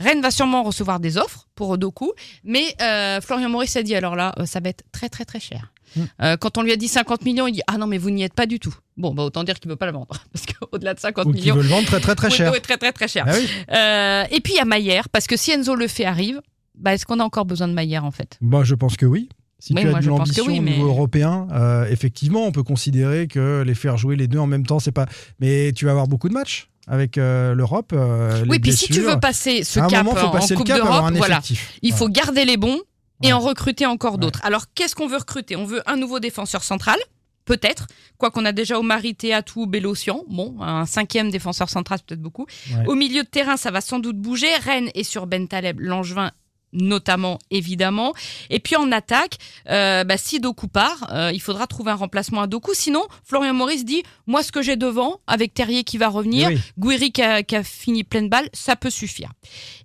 Rennes 0.01 0.21
va 0.21 0.31
sûrement 0.31 0.63
recevoir 0.63 1.01
des 1.01 1.17
offres 1.19 1.47
pour 1.55 1.77
Doku, 1.79 2.13
mais 2.45 2.75
euh, 2.81 3.21
Florian 3.21 3.49
Maurice 3.49 3.77
a 3.77 3.83
dit 3.83 3.95
alors 3.95 4.17
là, 4.17 4.35
euh, 4.39 4.47
ça 4.47 4.61
va 4.61 4.69
être 4.71 4.85
très 4.93 5.09
très 5.09 5.25
très 5.25 5.41
cher. 5.41 5.73
Mm. 5.97 6.01
Euh, 6.23 6.37
quand 6.37 6.59
on 6.59 6.63
lui 6.63 6.73
a 6.73 6.77
dit 6.77 6.89
50 6.89 7.25
millions, 7.25 7.47
il 7.47 7.53
dit 7.53 7.63
ah 7.67 7.79
non 7.79 7.87
mais 7.87 7.99
vous 7.99 8.11
n'y 8.11 8.23
êtes 8.23 8.35
pas 8.35 8.47
du 8.47 8.59
tout. 8.59 8.75
Bon 8.97 9.15
bah 9.15 9.23
autant 9.23 9.45
dire 9.45 9.59
qu'il 9.61 9.71
veut 9.71 9.77
pas 9.77 9.87
la 9.87 9.93
vendre 9.93 10.25
parce 10.33 10.47
qu'au-delà 10.47 10.95
de 10.95 11.01
50 11.01 11.27
Ou 11.27 11.33
qui 11.33 11.41
millions, 11.41 11.57
veut 11.57 11.63
le 11.63 11.69
vendre 11.69 11.87
très 11.87 12.01
très 12.01 12.15
très 12.15 12.31
cher. 12.31 12.53
très 12.63 12.77
très 12.77 12.93
très 12.93 13.09
cher. 13.09 13.25
Ah 13.29 13.33
oui. 13.37 13.49
Euh, 13.73 14.25
et 14.37 14.41
puis 14.41 14.55
il 14.55 14.57
y 14.57 14.61
a 14.61 14.65
Maillère 14.65 15.09
parce 15.09 15.27
que 15.27 15.37
si 15.37 15.53
Enzo 15.53 15.75
le 15.75 15.87
fait 15.89 16.05
arrive, 16.05 16.41
bah, 16.75 16.95
est-ce 16.95 17.07
qu'on 17.07 17.21
a 17.21 17.25
encore 17.25 17.45
besoin 17.45 17.69
de 17.69 17.73
Maillère 17.73 18.05
en 18.05 18.11
fait? 18.11 18.37
Moi, 18.41 18.65
je 18.65 18.75
pense 18.75 18.97
que 18.97 19.07
oui. 19.07 19.29
Si 19.61 19.73
Oui, 19.73 19.81
tu 19.83 19.89
as 19.89 20.01
de 20.01 20.07
l'ambition 20.09 20.45
au 20.45 20.51
niveau 20.51 20.87
européen, 20.87 21.47
euh, 21.53 21.87
effectivement, 21.89 22.45
on 22.45 22.53
peut 22.53 22.65
considérer 22.65 23.29
que 23.29 23.63
les 23.65 23.75
faire 23.75 23.97
jouer 23.97 24.15
les 24.15 24.27
deux 24.27 24.39
en 24.39 24.47
même 24.47 24.67
temps, 24.67 24.79
c'est 24.79 24.93
pas. 24.93 25.07
Mais 25.41 25.73
tu 25.73 25.87
vas 25.87 25.93
avoir 25.93 26.07
beaucoup 26.07 26.29
de 26.29 26.35
matchs 26.35 26.69
avec 26.87 27.19
euh, 27.19 27.55
l'Europe. 27.55 27.93
euh, 27.93 28.45
Oui, 28.49 28.59
puis 28.59 28.73
si 28.73 28.89
tu 28.89 29.01
veux 29.01 29.19
passer 29.21 29.65
ce 29.65 29.81
cap 29.81 30.05
moment, 30.05 30.15
faut 30.17 30.27
en 30.27 30.57
Coupe 30.57 30.67
d'Europe, 30.67 31.13
voilà, 31.15 31.41
il 31.83 31.93
faut 31.93 32.09
garder 32.09 32.45
les 32.45 32.57
bons 32.57 32.81
et 33.23 33.29
Ouais. 33.29 33.33
en 33.33 33.41
recruter 33.41 33.87
encore 33.87 34.15
Ouais. 34.15 34.19
d'autres. 34.19 34.41
Alors, 34.45 34.65
qu'est-ce 34.75 34.95
qu'on 34.95 35.07
veut 35.07 35.17
recruter? 35.17 35.57
On 35.57 35.65
veut 35.65 35.83
un 35.87 35.97
nouveau 35.97 36.21
défenseur 36.21 36.63
central 36.65 36.99
Peut-être, 37.47 37.87
quoi 38.17 38.31
qu'on 38.31 38.47
a 38.47 38.53
déjà 38.53 38.79
Omari 38.79 39.15
Teatou, 39.15 39.67
Bélocian, 39.67 40.25
bon, 40.31 40.57
un 40.63 40.87
cinquième 40.87 41.31
défenseur 41.31 41.69
central, 41.69 41.99
c'est 41.99 42.07
peut-être 42.07 42.23
beaucoup. 42.23 42.47
Ouais. 42.71 42.87
Au 42.87 42.95
milieu 42.95 43.23
de 43.23 43.29
terrain, 43.29 43.59
ça 43.59 43.71
va 43.71 43.83
sans 43.83 43.99
doute 43.99 44.17
bouger. 44.17 44.47
Rennes 44.65 44.89
est 44.95 45.03
sur 45.03 45.27
Ben 45.27 45.47
Taleb, 45.47 45.79
Langevin 45.79 46.31
notamment, 46.75 47.39
évidemment. 47.51 48.13
Et 48.51 48.61
puis 48.61 48.77
en 48.77 48.93
attaque, 48.93 49.39
euh, 49.71 50.05
bah, 50.05 50.19
si 50.19 50.41
Doku 50.41 50.69
part, 50.69 51.09
euh, 51.11 51.31
il 51.33 51.41
faudra 51.41 51.67
trouver 51.67 51.93
un 51.93 51.97
remplacement 51.97 52.43
à 52.43 52.47
Doku. 52.47 52.75
Sinon, 52.75 53.05
Florian 53.25 53.55
Maurice 53.55 53.85
dit, 53.85 54.03
moi 54.27 54.43
ce 54.43 54.53
que 54.53 54.61
j'ai 54.61 54.77
devant, 54.77 55.21
avec 55.27 55.55
Terrier 55.55 55.85
qui 55.85 55.97
va 55.99 56.09
revenir, 56.09 56.49
oui. 56.49 56.61
Gouiri 56.79 57.13
qui 57.13 57.23
a, 57.23 57.43
qui 57.43 57.57
a 57.57 57.63
fini 57.63 58.05
pleine 58.05 58.29
balle, 58.29 58.49
ça 58.53 58.77
peut 58.77 58.91
suffire. 58.91 59.33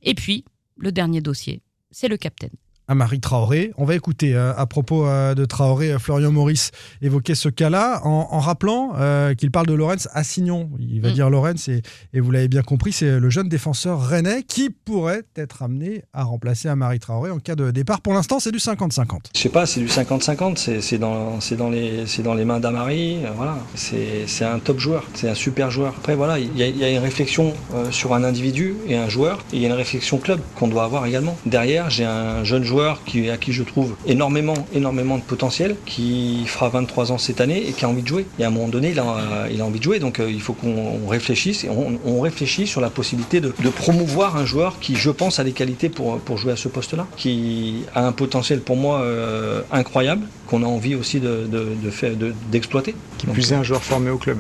Et 0.02 0.16
puis, 0.16 0.44
le 0.76 0.92
dernier 0.92 1.22
dossier, 1.22 1.62
c'est 1.92 2.08
le 2.08 2.18
capitaine. 2.18 2.52
À 2.90 2.96
Marie 2.96 3.22
Traoré. 3.22 3.72
On 3.78 3.86
va 3.86 3.96
écouter 3.96 4.36
euh, 4.36 4.52
à 4.58 4.66
propos 4.66 5.06
euh, 5.08 5.36
de 5.36 5.46
Traoré, 5.46 5.92
euh, 5.94 6.00
Florian 6.00 6.32
Maurice 6.32 6.72
évoquer 7.02 7.36
ce 7.36 7.48
cas-là 7.48 8.02
en, 8.04 8.28
en 8.32 8.40
rappelant 8.40 8.94
euh, 8.98 9.36
qu'il 9.36 9.52
parle 9.52 9.68
de 9.68 9.74
Lorenz 9.74 10.10
Assignon. 10.14 10.70
Il 10.80 11.00
va 11.02 11.10
Mm. 11.10 11.14
dire 11.14 11.30
Lorenz 11.30 11.70
et, 11.70 11.82
et 12.14 12.20
vous 12.20 12.32
l'avez 12.32 12.48
bien 12.48 12.64
compris, 12.64 12.92
c'est 12.92 13.20
le 13.20 13.30
jeune 13.30 13.48
défenseur 13.48 14.02
rennais 14.06 14.44
qui 14.44 14.70
pourrait 14.72 15.22
être 15.36 15.62
amené 15.64 16.04
à 16.14 16.24
remplacer 16.24 16.68
à 16.68 16.76
Marie 16.76 17.00
Traoré 17.00 17.30
en 17.32 17.38
cas 17.40 17.56
de 17.56 17.70
départ. 17.72 18.02
Pour 18.02 18.14
l'instant, 18.14 18.40
c'est 18.40 18.52
du 18.52 18.58
50-50. 18.58 19.06
Je 19.36 19.40
sais 19.40 19.50
pas, 19.50 19.66
c'est 19.68 19.80
du 19.80 19.88
50-50, 19.88 20.80
c'est 20.82 20.98
dans, 20.98 21.70
les- 21.70 22.06
c'est 22.08 22.24
dans 22.24 22.34
les 22.34 22.46
mains 22.46 22.60
d'Amari, 22.60 23.20
voilà. 23.36 23.58
C'est 23.76 24.46
un 24.46 24.58
top 24.60 24.80
joueur, 24.80 25.04
c'est 25.14 25.30
un 25.30 25.36
super 25.36 25.70
joueur. 25.70 25.94
Après, 26.00 26.16
voilà, 26.16 26.40
il 26.40 26.58
y, 26.58 26.64
a- 26.64 26.68
il 26.68 26.78
y 26.78 26.84
a 26.84 26.90
une 26.90 26.98
réflexion 26.98 27.54
euh, 27.76 27.92
sur 27.92 28.16
un 28.16 28.24
individu 28.24 28.76
et 28.88 28.96
un 28.98 29.10
joueur, 29.10 29.40
et 29.54 29.58
il 29.58 29.62
y 29.62 29.66
a 29.66 29.70
une 29.70 29.76
réflexion 29.76 30.18
club 30.18 30.40
qu'on 30.56 30.68
doit 30.68 30.84
avoir 30.86 31.06
également. 31.06 31.38
Derrière, 31.46 31.90
j'ai 31.92 32.06
un 32.06 32.44
jeune 32.44 32.64
joueur 32.64 32.79
qui, 33.06 33.30
à 33.30 33.38
qui 33.38 33.54
je 33.54 33.64
trouve 33.64 33.96
énormément, 34.06 34.56
énormément 34.74 35.18
de 35.18 35.24
potentiel, 35.24 35.76
qui 35.86 36.44
fera 36.48 36.70
23 36.70 37.12
ans 37.12 37.18
cette 37.18 37.42
année 37.42 37.68
et 37.68 37.74
qui 37.74 37.86
a 37.86 37.90
envie 37.90 38.04
de 38.04 38.08
jouer. 38.08 38.26
Et 38.40 38.44
à 38.44 38.48
un 38.48 38.52
moment 38.52 38.68
donné, 38.68 38.92
il 38.92 39.00
a, 39.00 39.64
envie 39.64 39.80
de 39.80 39.84
jouer, 39.84 40.00
donc 40.00 40.20
euh, 40.20 40.32
il 40.32 40.42
faut 40.42 40.54
qu'on 40.54 41.00
on 41.04 41.08
réfléchisse, 41.08 41.64
et 41.64 41.70
on, 41.70 42.20
réfléchit 42.20 42.68
sur 42.68 42.82
la 42.82 42.90
possibilité 42.90 43.40
de, 43.40 43.52
promouvoir 43.70 44.36
un 44.36 44.46
joueur 44.46 44.80
qui, 44.80 44.96
je 44.96 45.10
pense, 45.10 45.40
a 45.40 45.44
les 45.44 45.52
qualités 45.54 45.90
pour, 45.90 46.20
pour 46.20 46.38
jouer 46.38 46.52
à 46.52 46.58
ce 46.58 46.68
poste-là, 46.68 47.08
qui 47.16 47.84
a 47.96 48.06
un 48.06 48.12
potentiel 48.12 48.60
pour 48.62 48.76
moi 48.76 49.02
euh, 49.02 49.62
incroyable, 49.72 50.26
qu'on 50.50 50.64
a 50.64 50.66
envie 50.66 50.96
aussi 50.96 51.20
de, 51.20 51.46
de, 51.48 51.68
de 51.84 51.90
faire, 51.92 52.16
de- 52.16 52.34
d'exploiter. 52.52 52.96
Qui 53.20 53.28
plus 53.28 53.52
est 53.52 53.56
un 53.56 53.64
joueur 53.64 53.84
formé 53.84 54.10
au 54.10 54.18
club. 54.18 54.38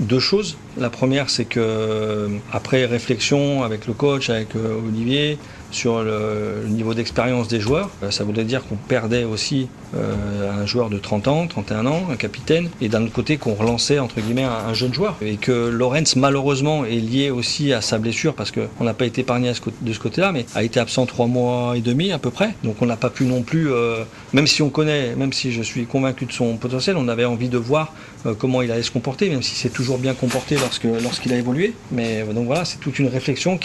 deux 0.00 0.18
choses. 0.20 0.56
La 0.78 0.90
première, 0.90 1.28
c'est 1.30 1.44
que 1.44 1.60
euh, 1.60 2.28
après 2.52 2.84
réflexion 2.86 3.62
avec 3.62 3.86
le 3.86 3.92
coach, 3.92 4.30
avec 4.30 4.56
euh, 4.56 4.78
Olivier, 4.88 5.38
sur 5.70 6.02
le, 6.02 6.64
niveau 6.68 6.92
d'expérience 6.94 7.48
des 7.48 7.60
joueurs, 7.60 7.90
euh, 8.02 8.10
ça 8.10 8.24
voudrait 8.24 8.44
dire 8.44 8.62
qu'on 8.66 8.76
perdait 8.76 9.24
aussi 9.24 9.68
euh, 9.94 10.62
un 10.62 10.66
joueur 10.66 10.90
de 10.90 10.98
30 10.98 11.28
ans, 11.28 11.46
31 11.46 11.86
ans, 11.86 12.02
un 12.10 12.16
capitaine, 12.16 12.68
et 12.80 12.88
d'un 12.88 13.02
autre 13.04 13.12
côté 13.12 13.36
qu'on 13.36 13.54
relançait 13.54 13.98
entre 13.98 14.20
guillemets 14.20 14.42
un, 14.44 14.50
un 14.70 14.74
jeune 14.74 14.92
joueur. 14.92 15.16
Et 15.22 15.36
que 15.36 15.68
Lorenz, 15.68 16.16
malheureusement, 16.16 16.84
est 16.84 16.96
lié 17.00 17.30
aussi 17.30 17.72
à 17.72 17.80
sa 17.82 17.98
blessure 17.98 18.34
parce 18.34 18.50
qu'on 18.50 18.84
n'a 18.84 18.94
pas 18.94 19.04
été 19.06 19.20
épargné 19.22 19.50
à 19.50 19.54
ce 19.54 19.60
côté- 19.60 19.76
de 19.82 19.92
ce 19.92 19.98
côté-là, 19.98 20.32
mais 20.32 20.46
a 20.54 20.62
été 20.62 20.80
absent 20.80 21.06
trois 21.06 21.26
mois 21.26 21.74
et 21.76 21.80
demi 21.80 22.12
à 22.12 22.18
peu 22.18 22.30
près. 22.30 22.54
Donc 22.64 22.76
on 22.80 22.86
n'a 22.86 22.96
pas 22.96 23.10
pu 23.10 23.24
non 23.24 23.42
plus, 23.42 23.70
euh, 23.70 24.04
même 24.32 24.46
si 24.46 24.62
on 24.62 24.70
connaît, 24.70 25.14
même 25.16 25.32
si 25.34 25.51
je 25.52 25.62
suis 25.62 25.86
convaincu 25.86 26.26
de 26.26 26.32
son 26.32 26.56
potentiel, 26.56 26.96
on 26.96 27.08
avait 27.08 27.24
envie 27.24 27.48
de 27.48 27.58
voir 27.58 27.94
euh, 28.26 28.34
comment 28.34 28.62
il 28.62 28.70
allait 28.70 28.82
se 28.82 28.90
comporter, 28.90 29.28
même 29.30 29.42
si 29.42 29.54
c'est 29.54 29.68
toujours 29.70 29.98
bien 29.98 30.14
comporté 30.14 30.56
lorsque 30.56 30.84
lorsqu'il 30.84 31.32
a 31.32 31.38
évolué. 31.38 31.74
Mais 31.90 32.22
euh, 32.22 32.32
donc 32.32 32.46
voilà, 32.46 32.64
c'est 32.64 32.78
toute 32.78 32.98
une 32.98 33.08
réflexion 33.08 33.58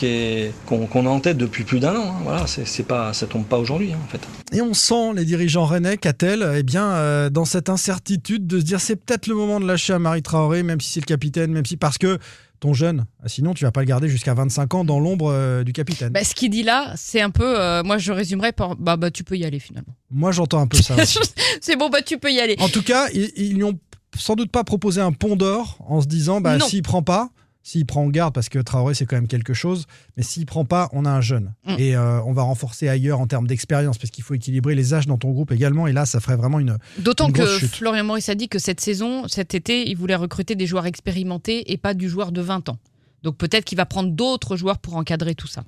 qu'on 0.65 1.05
a 1.05 1.09
en 1.09 1.19
tête 1.19 1.37
depuis 1.37 1.63
plus 1.63 1.79
d'un 1.79 1.95
an. 1.95 2.05
hein. 2.09 2.21
Voilà, 2.23 2.45
c'est 2.47 2.83
pas 2.87 3.13
ça 3.13 3.25
tombe 3.27 3.45
pas 3.45 3.57
aujourd'hui 3.57 3.93
hein, 3.93 3.99
en 4.05 4.07
fait. 4.11 4.21
Et 4.55 4.61
on 4.61 4.73
sent 4.73 5.13
les 5.15 5.25
dirigeants 5.25 5.65
rennais, 5.65 5.97
qu'a-t-elle 5.97 6.53
Eh 6.57 6.63
bien, 6.63 6.85
euh, 6.85 7.29
dans 7.29 7.45
cette 7.45 7.69
incertitude 7.69 8.47
de 8.47 8.59
se 8.59 8.65
dire 8.65 8.79
c'est 8.79 8.95
peut-être 8.95 9.27
le 9.27 9.35
moment 9.35 9.59
de 9.59 9.67
lâcher 9.67 9.93
à 9.93 9.99
Marie 9.99 10.21
Traoré, 10.21 10.63
même 10.63 10.79
si 10.81 10.91
c'est 10.91 10.99
le 11.01 11.05
capitaine, 11.05 11.51
même 11.51 11.65
si 11.65 11.77
parce 11.77 11.97
que 11.97 12.17
ton 12.59 12.73
jeune, 12.73 13.05
ah, 13.23 13.27
sinon 13.27 13.53
tu 13.53 13.63
vas 13.65 13.71
pas 13.71 13.81
le 13.81 13.85
garder 13.85 14.09
jusqu'à 14.09 14.33
25 14.33 14.73
ans 14.73 14.83
dans 14.83 14.99
l'ombre 14.99 15.31
euh, 15.31 15.63
du 15.63 15.73
capitaine. 15.73 16.09
Bah, 16.09 16.23
ce 16.23 16.33
qu'il 16.35 16.49
dit 16.49 16.63
là, 16.63 16.93
c'est 16.95 17.21
un 17.21 17.29
peu. 17.29 17.59
euh, 17.59 17.83
moi, 17.83 17.97
je 17.97 18.11
résumerais 18.11 18.51
par. 18.51 18.75
Bah, 18.75 18.97
bah, 18.97 19.11
tu 19.11 19.23
peux 19.23 19.37
y 19.37 19.45
aller 19.45 19.59
finalement. 19.59 19.93
Moi, 20.09 20.31
j'entends 20.31 20.61
un 20.61 20.67
peu 20.67 20.77
ça. 20.77 20.95
c'est 21.61 21.75
bon, 21.75 21.89
bah, 21.89 22.01
tu 22.01 22.17
peux 22.17 22.31
y 22.31 22.39
aller. 22.39 22.55
En 22.59 22.69
tout 22.69 22.83
cas, 22.83 23.07
ils, 23.13 23.31
ils 23.35 23.53
lui 23.55 23.63
ont 23.63 23.79
sans 24.17 24.35
doute 24.35 24.51
pas 24.51 24.63
proposé 24.63 25.01
un 25.01 25.11
pont 25.11 25.35
d'or 25.35 25.77
en 25.87 26.01
se 26.01 26.07
disant 26.07 26.41
bah 26.41 26.59
s'il 26.59 26.81
prend 26.81 27.03
pas, 27.03 27.29
s'il 27.67 27.85
prend 27.85 28.03
en 28.05 28.07
garde 28.07 28.33
parce 28.33 28.47
que 28.47 28.59
Traoré 28.59 28.93
c'est 28.93 29.05
quand 29.05 29.17
même 29.17 29.27
quelque 29.27 29.53
chose, 29.53 29.87
mais 30.15 30.23
s'il 30.23 30.45
prend 30.45 30.63
pas, 30.63 30.87
on 30.93 31.03
a 31.03 31.09
un 31.09 31.19
jeune 31.19 31.53
Mm. 31.65 31.75
et 31.79 31.95
euh, 31.97 32.21
on 32.23 32.31
va 32.31 32.43
renforcer 32.43 32.87
ailleurs 32.87 33.19
en 33.19 33.27
termes 33.27 33.45
d'expérience 33.45 33.97
parce 33.97 34.09
qu'il 34.09 34.23
faut 34.23 34.33
équilibrer 34.35 34.73
les 34.73 34.93
âges 34.93 35.05
dans 35.05 35.17
ton 35.17 35.31
groupe 35.31 35.51
également 35.51 35.85
et 35.85 35.91
là 35.91 36.05
ça 36.05 36.21
ferait 36.21 36.37
vraiment 36.37 36.59
une 36.59 36.77
D'autant 36.99 37.29
que 37.29 37.45
chute. 37.45 37.75
Florian 37.75 38.05
Maurice 38.05 38.29
a 38.29 38.35
dit 38.35 38.47
que 38.47 38.57
cette 38.57 38.79
saison, 38.79 39.27
cet 39.27 39.53
été, 39.53 39.89
il 39.89 39.97
voulait 39.97 40.15
recruter 40.15 40.55
des 40.55 40.65
joueurs 40.65 40.85
expérimentés 40.85 41.71
et 41.71 41.77
pas 41.77 41.93
du 41.93 42.07
joueur 42.07 42.31
de 42.31 42.39
20 42.39 42.69
ans. 42.69 42.77
Donc 43.23 43.35
peut-être 43.35 43.65
qu'il 43.65 43.77
va 43.77 43.85
prendre 43.85 44.11
d'autres 44.11 44.55
joueurs 44.55 44.77
pour 44.77 44.95
encadrer 44.95 45.35
tout 45.35 45.47
ça. 45.47 45.63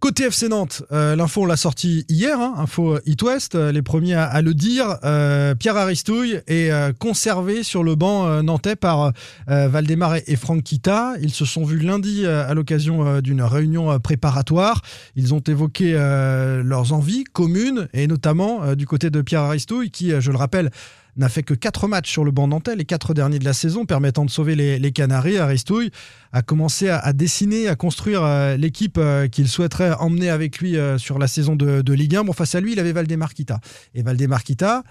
Côté 0.00 0.24
FC 0.24 0.50
Nantes, 0.50 0.82
euh, 0.92 1.16
l'info 1.16 1.42
on 1.42 1.46
l'a 1.46 1.56
sorti 1.56 2.04
hier, 2.10 2.38
hein, 2.38 2.56
info 2.58 2.98
It 3.06 3.22
West, 3.22 3.54
euh, 3.54 3.72
les 3.72 3.80
premiers 3.80 4.14
à, 4.14 4.42
le 4.42 4.52
dire. 4.52 4.98
euh, 5.02 5.54
Pierre 5.54 5.78
Aristouille 5.78 6.42
est 6.46 6.70
euh, 6.70 6.92
conservé 6.92 7.62
sur 7.62 7.82
le 7.82 7.94
banc 7.94 8.26
euh, 8.26 8.42
nantais 8.42 8.76
par 8.76 9.12
euh, 9.48 9.68
Valdemar 9.68 10.16
et, 10.16 10.24
et 10.26 10.36
Franck 10.36 10.62
Kita. 10.62 11.14
Ils 11.22 11.32
se 11.32 11.46
sont 11.46 11.64
vus 11.64 11.78
lundi 11.78 12.26
euh, 12.26 12.46
à 12.46 12.52
l'occasion 12.52 13.06
euh, 13.06 13.20
d'une 13.22 13.40
réunion 13.40 13.90
euh, 13.92 13.98
préparatoire. 13.98 14.82
Ils 15.16 15.32
ont 15.32 15.40
évoqué 15.40 15.94
euh, 15.94 16.62
leurs 16.62 16.92
envies 16.92 17.24
communes 17.24 17.88
et 17.94 18.06
notamment 18.06 18.62
euh, 18.62 18.74
du 18.74 18.86
côté 18.86 19.08
de 19.08 19.22
Pierre 19.22 19.42
Aristouille 19.42 19.90
qui, 19.90 20.12
euh, 20.12 20.20
je 20.20 20.30
le 20.30 20.36
rappelle, 20.36 20.70
n'a 21.16 21.28
fait 21.28 21.42
que 21.42 21.54
quatre 21.54 21.88
matchs 21.88 22.10
sur 22.10 22.24
le 22.24 22.30
banc 22.30 22.48
nantais, 22.48 22.76
les 22.76 22.84
quatre 22.84 23.14
derniers 23.14 23.38
de 23.38 23.44
la 23.44 23.52
saison, 23.52 23.86
permettant 23.86 24.24
de 24.24 24.30
sauver 24.30 24.54
les, 24.54 24.78
les 24.78 24.92
Canaries. 24.92 25.38
Aristouille 25.38 25.90
a 26.34 26.42
commencé 26.42 26.88
à, 26.88 27.12
dessiner, 27.12 27.68
à 27.68 27.76
construire 27.76 28.24
euh, 28.24 28.56
l'équipe 28.56 28.98
euh, 28.98 29.28
qu'il 29.28 29.46
souhaiterait 29.46 29.92
emmener 29.92 30.30
avec 30.30 30.58
lui 30.58 30.76
euh, 30.76 30.98
sur 30.98 31.20
la 31.20 31.28
saison 31.28 31.54
de, 31.54 31.80
de 31.80 31.92
Ligue 31.92 32.16
1. 32.16 32.24
Bon, 32.24 32.32
face 32.32 32.56
à 32.56 32.60
lui, 32.60 32.72
il 32.72 32.80
avait 32.80 32.90
Valdemar 32.90 33.34
Kita. 33.34 33.60
Et 33.94 34.02
Valdemar 34.02 34.42
Kita, 34.42 34.82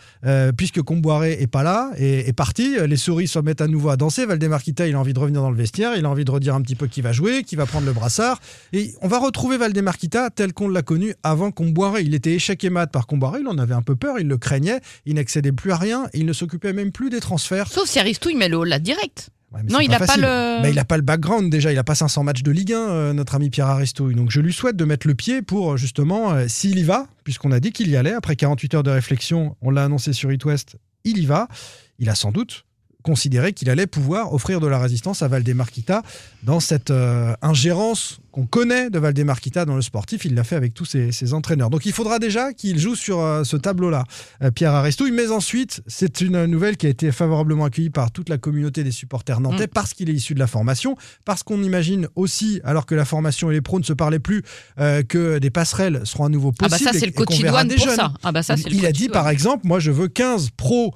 puisque 0.56 0.82
Comboiré 0.82 1.38
est 1.42 1.48
pas 1.48 1.63
là, 1.63 1.92
est, 1.98 2.30
est 2.30 2.34
parti, 2.34 2.77
les 2.88 2.96
souris 2.96 3.27
se 3.27 3.39
mettent 3.39 3.62
à 3.62 3.68
nouveau 3.68 3.89
à 3.89 3.98
danser. 3.98 4.25
Valdemar 4.25 4.63
Kita, 4.63 4.88
il 4.88 4.96
a 4.96 5.00
envie 5.00 5.13
de 5.13 5.20
revenir 5.20 5.42
dans 5.42 5.51
le 5.51 5.58
vestiaire, 5.58 5.96
il 5.98 6.06
a 6.06 6.10
envie 6.10 6.24
de 6.24 6.32
redire 6.32 6.56
un 6.56 6.62
petit 6.62 6.75
peu 6.75 6.88
qui 6.88 7.01
va 7.01 7.12
jouer, 7.12 7.44
qui 7.44 7.58
va 7.58 7.65
prendre 7.65 7.86
le 7.86 7.94
brassard. 7.94 8.39
Et 8.72 8.94
on 9.01 9.10
va 9.10 9.20
retrouver 9.20 9.58
Valdemar 9.58 9.98
Kita 9.98 10.30
tel 10.30 10.53
qu'on 10.53 10.70
l'a 10.70 10.82
connu 10.82 11.13
avant 11.24 11.51
Comboiré. 11.51 12.03
Il 12.03 12.15
était 12.15 12.32
échec 12.32 12.63
et 12.63 12.70
mat 12.70 12.88
par 12.88 13.06
Comboiré, 13.06 13.42
il 13.42 13.48
en 13.48 13.58
avait 13.58 13.74
un 13.74 13.82
peu 13.82 13.98
peur, 13.98 14.18
il 14.18 14.27
le 14.27 14.38
craignait, 14.38 14.80
il 15.06 15.15
n'accédait 15.15 15.51
plus 15.51 15.72
à 15.72 15.77
rien, 15.77 16.08
il 16.13 16.25
ne 16.25 16.34
s'occupait 16.34 16.74
même 16.74 16.91
plus 16.91 17.10
des 17.10 17.20
transferts. 17.20 17.67
Sauf 17.67 17.88
si 17.89 18.00
Aristouille 18.00 18.36
met 18.36 18.50
le 18.50 18.63
là 18.63 18.79
direct. 18.79 19.29
Ouais, 19.53 19.62
mais 19.63 19.72
Non, 19.72 19.79
il 19.79 19.93
a 19.93 20.00
pas 20.00 20.17
le- 20.17 20.62
Bah, 20.63 20.70
il 20.70 20.79
a 20.79 20.86
pas 20.86 20.96
le 20.98 21.03
background 21.03 21.51
déjà, 21.51 21.72
il 21.72 21.77
a 21.77 21.84
pas 21.84 21.93
500 21.96 22.24
matchs 22.24 22.41
de 22.41 22.50
Ligue 22.51 22.74
1, 22.74 22.77
euh, 22.77 23.13
notre 23.13 23.36
ami 23.36 23.50
Pierre 23.51 23.67
Aristouille. 23.67 24.15
Donc 24.15 24.32
je 24.32 24.39
lui 24.41 24.51
souhaite 24.51 24.75
de 24.75 24.84
mettre 24.86 25.05
le 25.08 25.13
pied 25.13 25.41
pour 25.43 25.74
euh, 25.74 25.77
justement, 25.77 26.32
euh, 26.32 26.48
s'il 26.48 26.79
y 26.79 26.84
va, 26.84 27.08
puisqu'on 27.24 27.51
a 27.51 27.60
dit 27.60 27.72
qu'il 27.72 27.89
y 27.89 27.96
allait, 27.96 28.13
après 28.13 28.36
48 28.36 28.74
heures 28.74 28.84
de 28.84 28.89
réflexion, 28.91 29.55
on 29.62 29.70
l'a 29.70 29.84
annoncé 29.84 30.12
sur 30.13 30.32
It 30.32 30.43
West, 30.46 30.77
il 31.03 31.20
y 31.20 31.25
va. 31.27 31.48
Il 32.00 32.10
a 32.10 32.15
sans 32.15 32.32
doute 32.32 32.65
considéré 33.03 33.53
qu'il 33.53 33.70
allait 33.70 33.86
pouvoir 33.86 34.34
offrir 34.34 34.60
de 34.62 34.65
la 34.67 34.79
résistance 34.79 35.22
à 35.22 35.27
Valdemar 35.27 35.70
Kita 35.70 36.01
dans 36.43 36.60
cette 36.62 36.89
euh, 36.89 37.36
ingérence 37.41 38.20
qu'on 38.34 38.46
connaît 38.48 38.90
de 38.90 38.98
Valdemar 39.00 39.40
Kita 39.40 39.63
dans 39.63 39.75
le 39.75 39.82
sportif. 39.84 40.25
Il 40.25 40.34
l'a 40.34 40.44
fait 40.44 40.56
avec 40.56 40.74
tous 40.74 40.86
ses, 40.86 41.12
ses 41.12 41.34
entraîneurs. 41.34 41.70
Donc 41.70 41.86
il 41.86 41.94
faudra 41.94 42.18
déjà 42.20 42.52
qu'il 42.52 42.80
joue 42.80 42.96
sur 42.96 43.20
euh, 43.22 43.44
ce 43.44 43.56
tableau-là, 43.56 44.04
euh, 44.42 44.50
Pierre 44.52 44.74
Aristouille. 44.74 45.12
Mais 45.12 45.30
ensuite, 45.30 45.82
c'est 45.88 46.20
une 46.20 46.46
nouvelle 46.48 46.75
qui 46.75 46.88
a 46.88 46.90
été 46.90 47.12
favorablement 47.12 47.66
accueillie 47.66 47.92
par 47.92 48.12
toute 48.12 48.30
la 48.30 48.40
communauté 48.40 48.84
des 48.84 48.92
supporters 48.92 49.40
nantais 49.40 49.66
Mm. 49.66 49.74
parce 49.74 49.94
qu'il 49.94 50.10
est 50.10 50.13
issu 50.13 50.34
de 50.34 50.40
la 50.40 50.48
formation, 50.48 50.98
parce 51.25 51.44
qu'on 51.44 51.62
imagine 51.62 52.08
aussi, 52.16 52.60
alors 52.63 52.86
que 52.88 52.96
la 52.96 53.06
formation 53.06 53.52
et 53.52 53.54
les 53.54 53.62
pros 53.62 53.78
ne 53.80 53.84
se 53.86 53.94
parlaient 53.94 54.18
plus, 54.20 54.42
euh, 54.80 55.04
que 55.04 55.38
des 55.38 55.52
passerelles 55.52 56.02
seront 56.04 56.25
à 56.25 56.30
nouveau 56.30 56.52
Ah 56.60 56.68
possibles. 56.70 56.86
bah 56.86 56.92
ça, 56.92 57.00
c'est 57.00 57.06
le 57.06 57.12
coach 57.12 57.38
Idoine 57.38 57.68
des 57.68 57.75
pour 57.75 57.86
jeunes. 57.86 57.96
ça. 57.96 58.13
Ah 58.24 58.32
bah 58.32 58.42
ça, 58.42 58.56
il 58.68 58.84
a 58.88 58.92
dit 58.92 59.10
par 59.10 59.30
exemple, 59.30 59.68
moi 59.68 59.80
je 59.80 59.92
veux 59.92 60.08
15 60.08 60.50
pros 60.58 60.92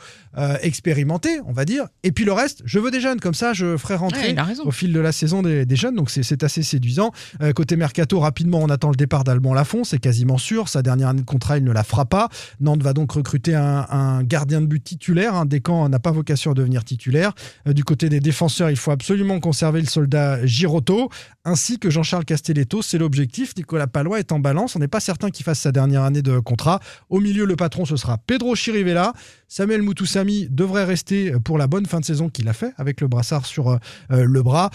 expérimentés, 0.62 1.40
on 1.46 1.52
va 1.52 1.66
dire, 1.66 1.88
et 2.04 2.12
puis 2.12 2.24
le 2.26 2.32
reste, 2.34 2.62
je 2.66 2.78
veux 2.80 2.92
des 2.92 3.02
jeunes, 3.02 3.20
comme 3.20 3.34
ça 3.34 3.54
je 3.54 3.76
ferai 3.78 3.96
rentrer 3.96 4.34
Ouais, 4.34 4.36
au 4.66 4.72
fil 4.72 4.94
de 4.94 5.00
la 5.00 5.12
saison 5.12 5.42
des, 5.42 5.66
des 5.66 5.76
jeunes, 5.76 5.96
donc 5.96 6.10
c'est 6.10 6.44
assez 6.44 6.64
séduisant. 6.64 7.12
Euh, 7.42 7.54
côté 7.54 7.76
mercato, 7.76 8.20
rapidement, 8.20 8.60
on 8.60 8.70
attend 8.70 8.90
le 8.90 8.96
départ 8.96 9.24
d'Alban 9.24 9.54
Lafont, 9.54 9.84
c'est 9.84 10.00
quasiment 10.00 10.38
sûr, 10.38 10.70
sa 10.70 10.82
dernière 10.82 11.10
année 11.10 11.22
de 11.22 11.26
contrat, 11.26 11.58
il 11.58 11.64
ne 11.64 11.72
la 11.72 11.84
fera 11.84 12.06
pas. 12.06 12.30
Nantes 12.60 12.84
va 12.84 12.94
donc 12.94 13.12
recruter 13.12 13.56
un, 13.56 14.24
gardien 14.24 14.62
de 14.62 14.66
but 14.66 14.84
titulaire, 14.84 15.36
un 15.36 15.46
Descamps 15.46 15.88
n'a 15.90 16.00
pas 16.00 16.12
vocation 16.12 16.52
à 16.52 16.54
devenir 16.54 16.84
titulaire. 16.84 17.34
Euh, 17.68 17.74
du 17.74 17.84
côté 17.84 18.10
des 18.10 18.20
défenseurs, 18.20 18.70
il 18.70 18.78
faut 18.78 18.92
absolument 18.92 19.40
conserver 19.40 19.82
le 19.82 19.88
soldat 19.88 20.46
Girotto, 20.46 21.10
ainsi 21.46 21.80
que 21.80 21.90
Jean-Charles 21.90 22.26
Castelletto, 22.26 22.82
c'est 22.82 22.98
l'objectif. 22.98 23.54
Nicolas 23.56 23.88
Palois 23.88 24.20
est 24.20 24.32
en 24.32 24.40
balance, 24.40 24.76
on 24.76 24.80
n'est 24.80 24.88
pas 24.88 25.00
certain 25.00 25.30
qu'il 25.30 25.46
fasse 25.46 25.60
sa 25.60 25.72
dernière 25.72 26.04
année 26.04 26.22
de 26.22 26.40
contrat. 26.40 26.80
Au 27.10 27.20
milieu, 27.20 27.46
le 27.46 27.56
patron, 27.56 27.86
ce 27.86 27.96
sera 27.96 28.18
Pedro 28.18 28.56
Chirivella. 28.56 29.14
Samuel 29.48 29.82
Moutoussami 29.82 30.48
devrait 30.50 30.84
rester 30.84 31.32
pour 31.44 31.58
la 31.58 31.68
bonne 31.68 31.86
fin 31.86 32.00
de 32.00 32.06
saison 32.06 32.30
qu'il 32.30 32.50
a 32.50 32.54
fait 32.54 32.74
avec 32.78 33.00
le 33.00 33.08
brassard 33.08 33.46
sur 33.46 33.70
euh, 33.70 33.78
le 34.10 34.44
bras. 34.44 34.70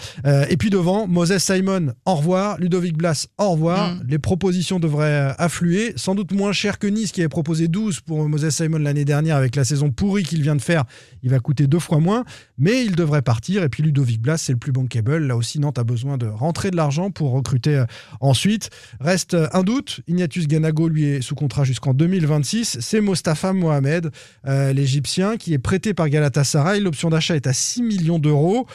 Et 0.49 0.57
puis 0.57 0.69
devant, 0.69 1.07
Moses 1.07 1.37
Simon, 1.37 1.93
au 2.05 2.15
revoir. 2.15 2.42
Ludovic 2.59 2.97
Blas, 2.97 3.27
au 3.37 3.51
revoir. 3.51 3.95
Mm. 3.95 4.03
Les 4.07 4.19
propositions 4.19 4.79
devraient 4.79 5.31
euh, 5.31 5.33
affluer. 5.37 5.93
Sans 5.95 6.15
doute 6.15 6.31
moins 6.31 6.51
cher 6.51 6.79
que 6.79 6.87
Nice 6.87 7.11
qui 7.11 7.21
avait 7.21 7.29
proposé 7.29 7.67
12 7.67 8.01
pour 8.01 8.27
Moses 8.27 8.49
Simon 8.49 8.79
l'année 8.79 9.05
dernière 9.05 9.35
avec 9.35 9.55
la 9.55 9.63
saison 9.63 9.91
pourrie 9.91 10.23
qu'il 10.23 10.41
vient 10.41 10.55
de 10.55 10.61
faire. 10.61 10.83
Il 11.23 11.29
va 11.29 11.39
coûter 11.39 11.67
deux 11.67 11.79
fois 11.79 11.99
moins, 11.99 12.23
mais 12.57 12.85
il 12.85 12.95
devrait 12.95 13.21
partir. 13.21 13.63
Et 13.63 13.69
puis 13.69 13.83
Ludovic 13.83 14.21
Blas, 14.21 14.37
c'est 14.37 14.53
le 14.53 14.59
plus 14.59 14.71
bankable. 14.71 15.25
Là 15.25 15.35
aussi, 15.35 15.59
Nantes 15.59 15.79
a 15.79 15.83
besoin 15.83 16.17
de 16.17 16.27
rentrer 16.27 16.71
de 16.71 16.75
l'argent 16.75 17.11
pour 17.11 17.31
recruter 17.31 17.75
euh, 17.75 17.85
ensuite. 18.19 18.69
Reste 18.99 19.33
euh, 19.33 19.47
un 19.53 19.63
doute. 19.63 20.01
Ignatius 20.07 20.47
Ganago, 20.47 20.87
lui, 20.87 21.05
est 21.05 21.21
sous 21.21 21.35
contrat 21.35 21.63
jusqu'en 21.63 21.93
2026. 21.93 22.77
C'est 22.79 23.01
Mostafa 23.01 23.53
Mohamed, 23.53 24.11
euh, 24.47 24.73
l'Égyptien, 24.73 25.37
qui 25.37 25.53
est 25.53 25.59
prêté 25.59 25.93
par 25.93 26.09
Galatasaray. 26.09 26.79
L'option 26.79 27.09
d'achat 27.09 27.35
est 27.35 27.47
à 27.47 27.53
6 27.53 27.83
millions 27.83 28.19
d'euros. 28.19 28.67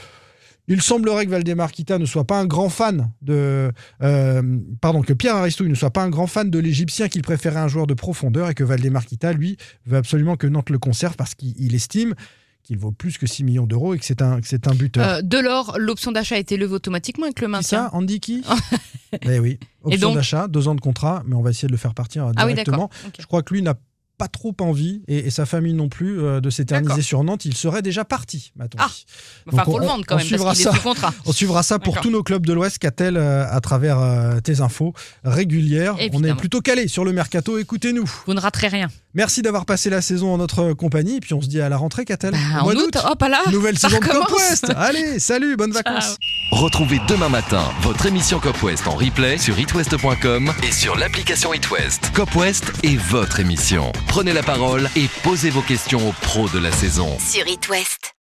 Il 0.68 0.82
semblerait 0.82 1.25
que 1.26 1.30
Valdemar 1.30 1.72
Kita 1.72 1.98
ne 1.98 2.04
soit 2.06 2.25
pas 2.26 2.38
un 2.38 2.46
grand 2.46 2.68
fan 2.68 3.10
de. 3.22 3.72
euh, 4.02 4.42
pardon, 4.80 5.02
que 5.02 5.12
Pierre 5.14 5.37
Aristouille 5.37 5.68
ne 5.70 5.75
soit 5.75 5.90
pas 5.90 6.02
un 6.04 6.10
grand 6.10 6.26
fan 6.26 6.50
de 6.50 6.58
l'Égyptien, 6.58 7.08
qu'il 7.08 7.22
préférait 7.22 7.58
un 7.60 7.68
joueur 7.68 7.87
de 7.87 7.94
profondeur 7.94 8.48
et 8.50 8.54
que 8.54 8.64
Valdemar 8.64 9.04
Kita, 9.06 9.32
lui, 9.32 9.56
veut 9.87 9.96
absolument 9.96 10.37
que 10.37 10.46
Nantes 10.46 10.70
le 10.70 10.78
conserve 10.78 11.16
parce 11.16 11.34
qu'il 11.34 11.54
il 11.58 11.75
estime 11.75 12.14
qu'il 12.62 12.76
vaut 12.76 12.92
plus 12.92 13.16
que 13.16 13.26
6 13.26 13.44
millions 13.44 13.66
d'euros 13.66 13.94
et 13.94 13.98
que 13.98 14.04
c'est 14.04 14.20
un, 14.20 14.42
que 14.42 14.46
c'est 14.46 14.68
un 14.68 14.75
buteur. 14.75 15.08
Euh, 15.08 15.22
Delors, 15.22 15.76
l'option 15.78 16.12
d'achat 16.12 16.34
a 16.34 16.38
été 16.38 16.58
levée 16.58 16.75
automatiquement 16.75 17.25
avec 17.25 17.40
le 17.40 17.48
maintien. 17.48 17.84
ça, 17.84 17.90
Andy 17.94 18.20
qui 18.20 18.44
Eh 19.22 19.38
oui. 19.38 19.58
Option 19.84 20.12
d'achat, 20.14 20.48
deux 20.48 20.68
ans 20.68 20.75
de 20.75 20.80
contrat, 20.82 21.22
mais 21.26 21.34
on 21.34 21.40
va 21.40 21.48
essayer 21.48 21.66
de 21.68 21.72
le 21.72 21.78
faire 21.78 21.94
partir 21.94 22.26
euh, 22.26 22.32
Ah 22.37 22.44
oui, 22.44 22.52
directement. 22.52 22.88
d'accord. 22.88 22.90
Ok. 23.06 23.14
Je 23.20 23.26
crois 23.26 23.42
que 23.42 23.54
lui 23.54 23.62
n'a 23.62 23.75
pas 24.18 24.28
trop 24.28 24.54
envie, 24.60 25.02
et, 25.08 25.18
et 25.26 25.30
sa 25.30 25.46
famille 25.46 25.75
non 25.75 25.88
plus, 25.88 26.20
euh, 26.20 26.40
de 26.40 26.50
s'éterniser 26.50 27.02
sur 27.02 27.22
Nantes. 27.25 27.44
Il 27.44 27.54
serait 27.56 27.82
déjà 27.82 28.04
parti, 28.04 28.52
m'a-t-on 28.56 28.78
Ah. 28.82 28.88
dit. 28.88 29.06
Enfin, 29.46 29.56
Donc, 29.58 29.64
faut 29.66 29.75
on- 29.75 29.78
le 29.78 29.87
vendre 29.87 30.04
quand 30.06 30.16
on 30.16 30.18
même 30.18 30.26
suivra 30.26 30.46
parce 30.50 30.58
ça. 30.60 30.70
est 30.70 30.75
sous 30.75 30.80
contrat. 30.82 31.14
On 31.26 31.32
suivra 31.32 31.62
ça 31.62 31.78
pour 31.78 32.00
tous 32.00 32.10
nos 32.10 32.22
clubs 32.22 32.44
de 32.44 32.52
l'Ouest, 32.52 32.78
qu'a-t-elle 32.78 33.16
euh, 33.16 33.46
à 33.50 33.60
travers 33.60 33.98
euh, 34.00 34.40
tes 34.40 34.60
infos 34.60 34.92
régulières. 35.25 35.96
On 36.12 36.22
est 36.25 36.34
plutôt 36.34 36.60
calé 36.60 36.88
sur 36.88 37.04
le 37.04 37.12
mercato, 37.12 37.58
écoutez-nous. 37.58 38.10
Vous 38.26 38.34
ne 38.34 38.40
raterez 38.40 38.68
rien. 38.68 38.88
Merci 39.14 39.40
d'avoir 39.42 39.64
passé 39.64 39.88
la 39.90 40.02
saison 40.02 40.34
en 40.34 40.38
notre 40.38 40.74
compagnie, 40.74 41.16
et 41.16 41.20
puis 41.20 41.32
on 41.34 41.40
se 41.40 41.48
dit 41.48 41.60
à 41.60 41.68
la 41.68 41.76
rentrée, 41.78 42.04
qu'a-t-elle 42.04 42.32
Bah, 42.32 42.38
en 42.60 42.64
mois 42.64 42.74
août, 42.74 42.92
d'août. 42.92 43.02
hop 43.04 43.22
là, 43.22 43.40
Nouvelle 43.50 43.78
saison 43.78 43.98
de 43.98 44.04
Cop. 44.04 44.30
West. 44.32 44.70
Allez, 44.76 45.18
salut, 45.18 45.56
bonnes 45.56 45.72
Ciao. 45.72 45.82
vacances. 45.82 46.16
Retrouvez 46.52 47.00
demain 47.08 47.28
matin 47.30 47.62
votre 47.82 48.04
émission 48.06 48.38
Cop 48.38 48.62
West 48.62 48.86
en 48.86 48.94
replay 48.96 49.38
sur 49.38 49.58
itwest.com 49.58 50.52
et 50.62 50.72
sur 50.72 50.96
l'application 50.96 51.54
itwest. 51.54 52.10
Cop 52.14 52.34
West 52.36 52.64
est 52.82 52.96
votre 52.96 53.40
émission. 53.40 53.92
Prenez 54.08 54.32
la 54.34 54.42
parole 54.42 54.88
et 54.94 55.08
posez 55.22 55.50
vos 55.50 55.62
questions 55.62 56.06
aux 56.08 56.12
pros 56.20 56.48
de 56.50 56.58
la 56.58 56.70
saison. 56.70 57.16
Sur 57.18 57.46
It 57.48 57.68
West. 57.70 58.12